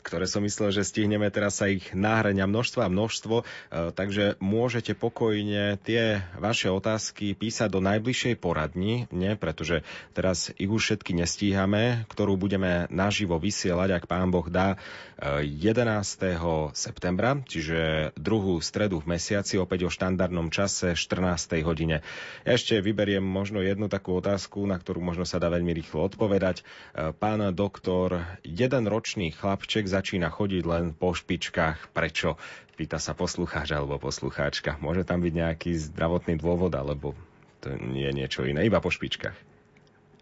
ktoré 0.01 0.25
som 0.25 0.41
myslel, 0.41 0.73
že 0.73 0.87
stihneme, 0.87 1.29
teraz 1.29 1.61
sa 1.61 1.69
ich 1.69 1.93
náhrania 1.93 2.49
množstvo 2.49 2.79
a 2.81 2.89
množstvo, 2.89 3.35
e, 3.39 3.45
takže 3.93 4.41
môžete 4.41 4.97
pokojne 4.97 5.77
tie 5.85 6.25
vaše 6.41 6.73
otázky 6.73 7.37
písať 7.37 7.69
do 7.69 7.77
najbližšej 7.83 8.41
poradni, 8.41 9.05
nie, 9.13 9.37
pretože 9.37 9.85
teraz 10.17 10.49
ich 10.57 10.71
už 10.71 10.81
všetky 10.89 11.13
nestíhame, 11.13 12.09
ktorú 12.09 12.41
budeme 12.41 12.89
naživo 12.89 13.37
vysielať, 13.37 14.01
ak 14.01 14.09
pán 14.09 14.33
Boh 14.33 14.49
dá, 14.49 14.81
11. 15.21 15.85
E, 16.25 16.39
septembra, 16.73 17.37
čiže 17.45 18.11
druhú 18.17 18.63
stredu 18.65 18.97
v 19.03 19.19
mesiaci, 19.19 19.61
opäť 19.61 19.85
o 19.85 19.93
štandardnom 19.93 20.49
čase 20.49 20.97
14. 20.97 21.61
hodine. 21.61 22.01
Ešte 22.47 22.79
vyberiem 22.81 23.21
možno 23.21 23.58
možno 23.59 23.75
jednu 23.75 23.87
takú 23.91 24.15
otázku, 24.15 24.63
na 24.63 24.79
ktorú 24.79 25.03
možno 25.03 25.27
sa 25.27 25.35
dá 25.35 25.51
veľmi 25.51 25.75
rýchlo 25.75 26.07
odpovedať. 26.07 26.63
E, 26.63 27.11
pán 27.11 27.43
doktor, 27.51 28.23
jeden 28.47 28.87
ročný 28.87 29.35
chlapček 29.35 29.83
začína 29.83 30.31
chodiť 30.31 30.63
len 30.63 30.95
po 30.95 31.11
špičkách. 31.11 31.91
Prečo? 31.91 32.39
Pýta 32.79 33.03
sa 33.03 33.11
poslucháč 33.11 33.75
alebo 33.75 33.99
poslucháčka. 33.99 34.79
Môže 34.79 35.03
tam 35.03 35.19
byť 35.19 35.33
nejaký 35.35 35.75
zdravotný 35.75 36.39
dôvod, 36.39 36.71
alebo 36.71 37.11
to 37.59 37.75
je 37.75 38.11
niečo 38.15 38.47
iné, 38.47 38.63
iba 38.63 38.79
po 38.79 38.87
špičkách. 38.87 39.35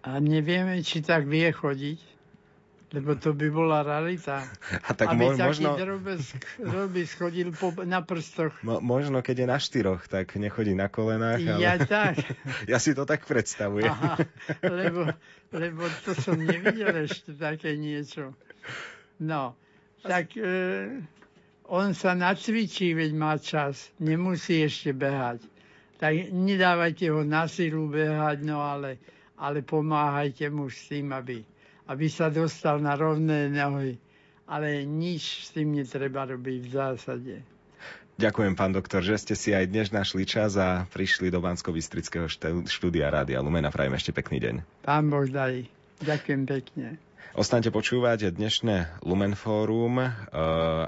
A 0.09 0.17
nevieme, 0.17 0.81
či 0.81 1.05
tak 1.05 1.29
vie 1.29 1.53
chodiť. 1.53 2.16
Lebo 2.88 3.19
to 3.19 3.35
by 3.35 3.51
bola 3.51 3.83
realita. 3.83 4.47
A 4.88 4.95
tak 4.95 5.11
Aby 5.11 5.27
mo- 5.27 5.35
možno... 5.35 5.75
taký 5.75 7.03
schodil 7.03 7.51
po, 7.51 7.75
na 7.83 7.99
prstoch. 7.99 8.55
Mo- 8.63 8.79
možno 8.79 9.19
keď 9.19 9.43
je 9.43 9.47
na 9.51 9.59
štyroch, 9.59 10.07
tak 10.07 10.39
nechodí 10.39 10.71
na 10.71 10.88
kolenách. 10.88 11.43
Ale... 11.43 11.59
Ja 11.59 11.75
tak. 11.75 12.15
ja 12.71 12.79
si 12.79 12.95
to 12.95 13.03
tak 13.03 13.27
predstavujem. 13.27 13.91
Aha, 13.91 14.23
lebo, 14.63 15.11
lebo 15.51 15.83
to 16.07 16.15
som 16.15 16.39
nevidel 16.39 17.03
ešte 17.03 17.35
také 17.35 17.75
niečo. 17.75 18.31
No, 19.19 19.59
tak 19.99 20.39
e, 20.39 21.03
on 21.67 21.91
sa 21.91 22.15
nacvičí, 22.15 22.95
veď 22.95 23.11
má 23.11 23.35
čas. 23.35 23.91
Nemusí 23.99 24.63
ešte 24.63 24.95
behať. 24.95 25.43
Tak 25.99 26.31
nedávajte 26.31 27.11
ho 27.11 27.27
na 27.27 27.51
silu 27.51 27.91
behať, 27.91 28.47
no 28.47 28.63
ale, 28.63 28.95
ale 29.35 29.59
pomáhajte 29.59 30.47
mu 30.47 30.71
s 30.71 30.88
tým, 30.88 31.11
aby 31.11 31.43
aby 31.88 32.07
sa 32.11 32.27
dostal 32.27 32.83
na 32.83 32.93
rovné 32.93 33.47
nohy. 33.47 33.95
Ale 34.47 34.88
nič 34.88 35.47
s 35.47 35.51
tým 35.51 35.75
netreba 35.75 36.23
robiť 36.23 36.61
v 36.63 36.71
zásade. 36.71 37.35
Ďakujem, 38.17 38.57
pán 38.57 38.73
doktor, 38.73 39.05
že 39.05 39.19
ste 39.21 39.35
si 39.38 39.53
aj 39.53 39.69
dnes 39.69 39.93
našli 39.93 40.25
čas 40.25 40.57
a 40.57 40.89
prišli 40.89 41.29
do 41.29 41.38
bansko 41.38 41.69
štúdia 42.65 43.13
Rádia 43.13 43.43
Lumena. 43.43 43.69
Prajem 43.69 43.93
ešte 43.93 44.09
pekný 44.09 44.41
deň. 44.41 44.55
Pán 44.81 45.05
Boh 45.11 45.29
daj. 45.29 45.69
Ďakujem 46.01 46.41
pekne. 46.49 46.97
Ostaňte 47.38 47.69
počúvať 47.69 48.33
dnešné 48.33 49.05
Lumen 49.05 49.38
Fórum. 49.38 50.01
E, 50.01 50.09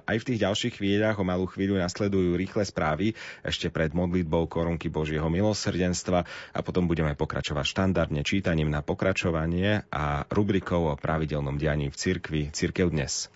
aj 0.02 0.18
v 0.18 0.28
tých 0.34 0.42
ďalších 0.42 0.82
chvíľach 0.82 1.22
o 1.22 1.24
malú 1.24 1.46
chvíľu 1.46 1.78
nasledujú 1.78 2.34
rýchle 2.34 2.66
správy 2.66 3.14
ešte 3.46 3.70
pred 3.70 3.94
modlitbou 3.94 4.50
korunky 4.50 4.90
Božieho 4.90 5.30
milosrdenstva 5.30 6.26
a 6.26 6.60
potom 6.66 6.90
budeme 6.90 7.14
pokračovať 7.14 7.70
štandardne 7.70 8.26
čítaním 8.26 8.74
na 8.74 8.82
pokračovanie 8.82 9.86
a 9.94 10.26
rubrikou 10.34 10.90
o 10.90 10.98
pravidelnom 10.98 11.54
dianí 11.62 11.94
v 11.94 12.00
cirkvi 12.02 12.42
Cirkev 12.50 12.90
dnes. 12.90 13.30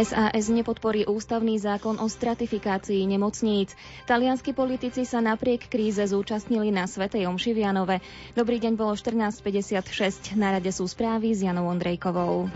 SAS 0.00 0.48
nepodporí 0.48 1.04
ústavný 1.04 1.60
zákon 1.60 2.00
o 2.00 2.08
stratifikácii 2.08 3.04
nemocníc. 3.04 3.76
Talianskí 4.08 4.56
politici 4.56 5.04
sa 5.04 5.20
napriek 5.20 5.68
kríze 5.68 6.00
zúčastnili 6.00 6.72
na 6.72 6.88
Svetej 6.88 7.28
Omši 7.28 7.52
v. 7.52 7.60
Dobrý 8.32 8.56
deň, 8.62 8.80
bolo 8.80 8.96
14.56. 8.96 10.40
Na 10.40 10.56
rade 10.56 10.72
sú 10.72 10.88
správy 10.88 11.36
s 11.36 11.44
Janou 11.44 11.68
Ondrejkovou. 11.68 12.48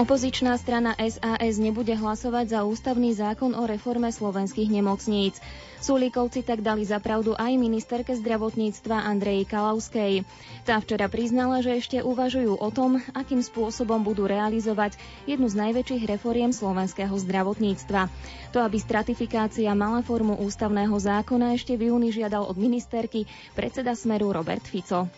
Opozičná 0.00 0.56
strana 0.56 0.96
SAS 0.96 1.60
nebude 1.60 1.92
hlasovať 1.92 2.56
za 2.56 2.60
ústavný 2.64 3.12
zákon 3.12 3.52
o 3.52 3.68
reforme 3.68 4.08
slovenských 4.08 4.72
nemocníc. 4.72 5.36
Sulíkovci 5.76 6.40
tak 6.40 6.64
dali 6.64 6.88
zapravdu 6.88 7.36
aj 7.36 7.60
ministerke 7.60 8.16
zdravotníctva 8.16 8.96
Andreji 8.96 9.44
Kalavskej. 9.44 10.24
Tá 10.64 10.80
včera 10.80 11.04
priznala, 11.12 11.60
že 11.60 11.76
ešte 11.76 12.00
uvažujú 12.00 12.56
o 12.56 12.68
tom, 12.72 12.96
akým 13.12 13.44
spôsobom 13.44 14.00
budú 14.00 14.24
realizovať 14.24 14.96
jednu 15.28 15.52
z 15.52 15.68
najväčších 15.68 16.08
reforiem 16.08 16.48
slovenského 16.48 17.12
zdravotníctva. 17.12 18.08
To, 18.56 18.64
aby 18.64 18.80
stratifikácia 18.80 19.68
mala 19.76 20.00
formu 20.00 20.32
ústavného 20.40 20.96
zákona, 20.96 21.52
ešte 21.60 21.76
v 21.76 21.92
júni 21.92 22.08
žiadal 22.08 22.48
od 22.48 22.56
ministerky 22.56 23.28
predseda 23.52 23.92
Smeru 23.92 24.32
Robert 24.32 24.64
Fico. 24.64 25.12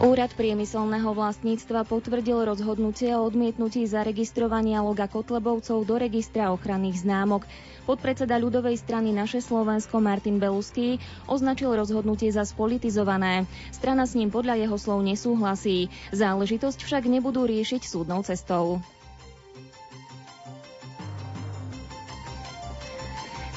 Úrad 0.00 0.32
priemyselného 0.32 1.12
vlastníctva 1.12 1.84
potvrdil 1.84 2.48
rozhodnutie 2.48 3.12
o 3.12 3.20
odmietnutí 3.20 3.84
zaregistrovania 3.84 4.80
loga 4.80 5.04
Kotlebovcov 5.04 5.84
do 5.84 6.00
registra 6.00 6.56
ochranných 6.56 7.04
známok. 7.04 7.44
Podpredseda 7.84 8.40
ľudovej 8.40 8.80
strany 8.80 9.12
Naše 9.12 9.44
Slovensko 9.44 10.00
Martin 10.00 10.40
Beluský 10.40 10.96
označil 11.28 11.76
rozhodnutie 11.76 12.32
za 12.32 12.48
spolitizované. 12.48 13.44
Strana 13.76 14.08
s 14.08 14.16
ním 14.16 14.32
podľa 14.32 14.64
jeho 14.64 14.80
slov 14.80 15.04
nesúhlasí. 15.04 15.92
Záležitosť 16.16 16.80
však 16.80 17.04
nebudú 17.04 17.44
riešiť 17.44 17.84
súdnou 17.84 18.24
cestou. 18.24 18.80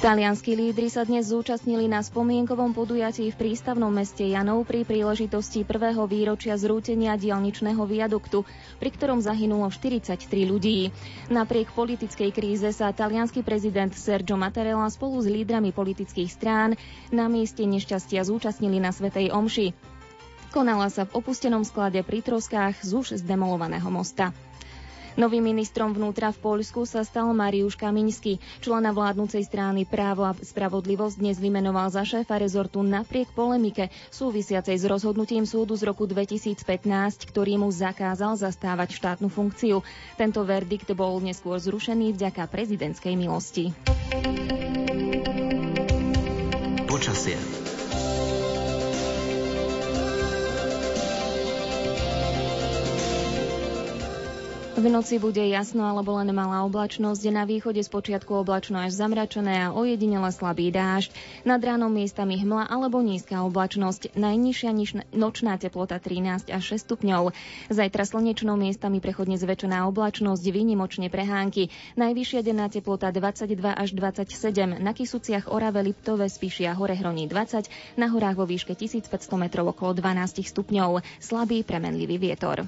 Talianskí 0.04 0.52
lídry 0.60 0.92
sa 0.92 1.08
dnes 1.08 1.32
zúčastnili 1.32 1.88
na 1.88 2.04
spomienkovom 2.04 2.76
podujatí 2.76 3.32
v 3.32 3.40
prístavnom 3.40 3.88
meste 3.88 4.28
Janov 4.28 4.68
pri 4.68 4.84
príležitosti 4.84 5.64
prvého 5.64 6.04
výročia 6.12 6.60
zrútenia 6.60 7.16
dialničného 7.16 7.80
viaduktu, 7.88 8.44
pri 8.84 8.90
ktorom 8.92 9.24
zahynulo 9.24 9.64
43 9.72 10.20
ľudí. 10.44 10.92
Napriek 11.32 11.72
politickej 11.72 12.36
kríze 12.36 12.68
sa 12.76 12.92
talianský 12.92 13.48
prezident 13.48 13.96
Sergio 13.96 14.36
Mattarella 14.36 14.92
spolu 14.92 15.24
s 15.24 15.32
lídrami 15.32 15.72
politických 15.72 16.28
strán 16.28 16.76
na 17.08 17.32
mieste 17.32 17.64
nešťastia 17.64 18.28
zúčastnili 18.28 18.84
na 18.84 18.92
Svetej 18.92 19.32
Omši. 19.32 19.72
Konala 20.52 20.92
sa 20.92 21.08
v 21.08 21.16
opustenom 21.16 21.64
sklade 21.64 22.04
pri 22.04 22.20
troskách 22.20 22.76
z 22.84 22.92
už 22.92 23.24
zdemolovaného 23.24 23.88
mosta. 23.88 24.36
Novým 25.14 25.46
ministrom 25.46 25.94
vnútra 25.94 26.34
v 26.34 26.42
Poľsku 26.42 26.90
sa 26.90 27.06
stal 27.06 27.30
Mariuš 27.38 27.78
Kamiňský. 27.78 28.42
Člena 28.66 28.90
vládnúcej 28.90 29.46
strany 29.46 29.86
Právo 29.86 30.26
a 30.26 30.34
spravodlivosť 30.34 31.22
dnes 31.22 31.38
vymenoval 31.38 31.94
za 31.94 32.02
šéfa 32.02 32.42
rezortu 32.42 32.82
napriek 32.82 33.30
polemike 33.38 33.94
súvisiacej 34.10 34.74
s 34.74 34.86
rozhodnutím 34.90 35.46
súdu 35.46 35.78
z 35.78 35.86
roku 35.86 36.10
2015, 36.10 37.30
ktorý 37.30 37.62
mu 37.62 37.70
zakázal 37.70 38.34
zastávať 38.42 38.98
štátnu 38.98 39.30
funkciu. 39.30 39.86
Tento 40.18 40.42
verdikt 40.42 40.90
bol 40.98 41.22
neskôr 41.22 41.62
zrušený 41.62 42.18
vďaka 42.18 42.50
prezidentskej 42.50 43.14
milosti. 43.14 43.70
Počasie. 46.90 47.63
V 54.74 54.90
noci 54.90 55.22
bude 55.22 55.46
jasno 55.46 55.86
alebo 55.86 56.18
len 56.18 56.34
malá 56.34 56.66
oblačnosť, 56.66 57.30
na 57.30 57.46
východe 57.46 57.78
z 57.78 57.94
počiatku 57.94 58.42
oblačno 58.42 58.82
až 58.82 58.98
zamračené 58.98 59.70
a 59.70 59.72
ojedinele 59.72 60.34
slabý 60.34 60.74
dážď. 60.74 61.14
Nad 61.46 61.62
ránom 61.62 61.94
miestami 61.94 62.42
hmla 62.42 62.74
alebo 62.74 62.98
nízka 63.06 63.46
oblačnosť, 63.46 64.18
najnižšia 64.18 64.72
niž 64.74 64.90
nočná 65.14 65.62
teplota 65.62 66.02
13 66.02 66.50
až 66.50 66.64
6 66.74 66.90
stupňov. 66.90 67.38
Zajtra 67.70 68.02
slnečnou 68.02 68.58
miestami 68.58 68.98
prechodne 68.98 69.38
zväčšená 69.38 69.86
oblačnosť, 69.94 70.42
výnimočne 70.42 71.06
prehánky. 71.14 71.70
Najvyššia 71.94 72.42
denná 72.42 72.66
teplota 72.66 73.14
22 73.14 73.54
až 73.78 73.94
27, 73.94 74.82
na 74.82 74.92
Kisuciach, 74.98 75.54
Orave, 75.54 75.86
Liptove, 75.86 76.26
Spišia, 76.26 76.74
Hore 76.74 76.98
Hroní 76.98 77.30
20, 77.30 77.70
na 78.02 78.10
horách 78.10 78.42
vo 78.42 78.50
výške 78.50 78.74
1500 78.74 79.06
metrov 79.38 79.70
okolo 79.70 80.02
12 80.02 80.42
stupňov. 80.42 81.06
Slabý 81.22 81.62
premenlivý 81.62 82.18
vietor. 82.18 82.66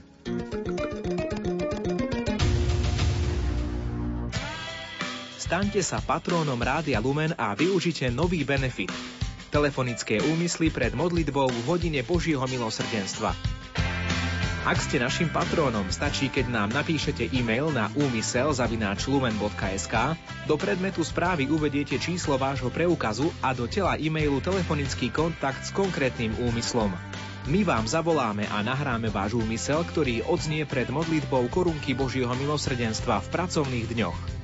Staňte 5.45 5.85
sa 5.85 6.01
patrónom 6.01 6.57
Rádia 6.57 6.97
Lumen 6.97 7.29
a 7.37 7.53
využite 7.53 8.09
nový 8.09 8.41
benefit. 8.41 8.89
Telefonické 9.53 10.17
úmysly 10.17 10.73
pred 10.73 10.97
modlitbou 10.97 11.53
v 11.53 11.61
hodine 11.69 12.01
Božieho 12.01 12.41
milosrdenstva. 12.49 13.29
Ak 14.65 14.81
ste 14.81 14.97
našim 14.97 15.29
patrónom, 15.29 15.85
stačí, 15.93 16.33
keď 16.33 16.49
nám 16.49 16.73
napíšete 16.73 17.29
e-mail 17.29 17.69
na 17.69 17.93
úmysel.lumen.sk, 17.93 19.95
do 20.49 20.55
predmetu 20.57 21.05
správy 21.05 21.45
uvediete 21.45 22.01
číslo 22.01 22.41
vášho 22.41 22.73
preukazu 22.73 23.29
a 23.45 23.53
do 23.53 23.69
tela 23.69 24.01
e-mailu 24.01 24.41
telefonický 24.41 25.13
kontakt 25.13 25.61
s 25.61 25.69
konkrétnym 25.69 26.33
úmyslom. 26.41 26.89
My 27.53 27.61
vám 27.61 27.85
zavoláme 27.85 28.49
a 28.49 28.65
nahráme 28.65 29.13
váš 29.13 29.37
úmysel, 29.37 29.85
ktorý 29.93 30.25
odznie 30.25 30.65
pred 30.65 30.89
modlitbou 30.89 31.45
korunky 31.53 31.93
Božieho 31.93 32.33
milosrdenstva 32.33 33.21
v 33.21 33.29
pracovných 33.29 33.93
dňoch. 33.93 34.34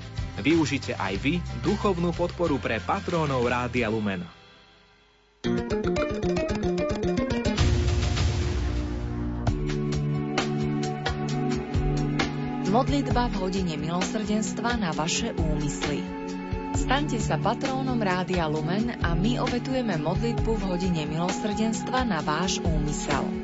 Využite 0.41 0.97
aj 0.97 1.21
vy 1.21 1.37
duchovnú 1.61 2.09
podporu 2.17 2.57
pre 2.57 2.81
patrónov 2.81 3.45
Rádia 3.45 3.87
Lumen. 3.93 4.25
Modlitba 12.71 13.27
v 13.29 13.35
hodine 13.37 13.75
milosrdenstva 13.77 14.79
na 14.79 14.89
vaše 14.95 15.35
úmysly. 15.37 16.01
Staňte 16.71 17.19
sa 17.19 17.35
patrónom 17.35 17.99
Rádia 17.99 18.47
Lumen 18.47 18.97
a 19.03 19.11
my 19.13 19.37
obetujeme 19.43 19.99
modlitbu 19.99 20.51
v 20.55 20.63
hodine 20.71 21.03
milosrdenstva 21.05 22.07
na 22.07 22.23
váš 22.23 22.63
úmysel. 22.63 23.40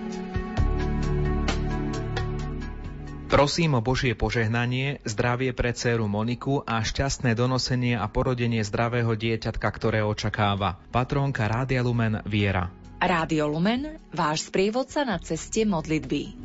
Prosím 3.28 3.76
o 3.76 3.84
Božie 3.84 4.16
požehnanie, 4.16 5.04
zdravie 5.04 5.52
pre 5.52 5.76
dceru 5.76 6.08
Moniku 6.08 6.64
a 6.64 6.80
šťastné 6.80 7.36
donosenie 7.36 8.00
a 8.00 8.08
porodenie 8.08 8.64
zdravého 8.64 9.20
dieťatka, 9.20 9.68
ktoré 9.68 10.00
očakáva. 10.00 10.80
Patrónka 10.96 11.44
Rádia 11.44 11.84
Lumen 11.84 12.24
Viera. 12.24 12.72
Rádio 13.04 13.52
Lumen, 13.52 14.00
váš 14.16 14.48
sprievodca 14.48 15.04
na 15.04 15.20
ceste 15.20 15.68
modlitby. 15.68 16.40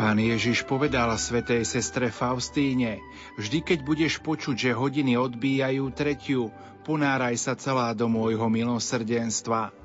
Pán 0.00 0.16
Ježiš 0.16 0.64
povedal 0.64 1.12
svetej 1.12 1.68
sestre 1.68 2.08
Faustíne, 2.08 3.04
vždy 3.36 3.60
keď 3.60 3.78
budeš 3.84 4.16
počuť, 4.24 4.56
že 4.56 4.70
hodiny 4.72 5.20
odbíjajú 5.20 5.92
tretiu, 5.92 6.48
ponáraj 6.82 7.36
sa 7.38 7.52
celá 7.54 7.92
do 7.92 8.08
môjho 8.10 8.46
milosrdenstva. 8.48 9.79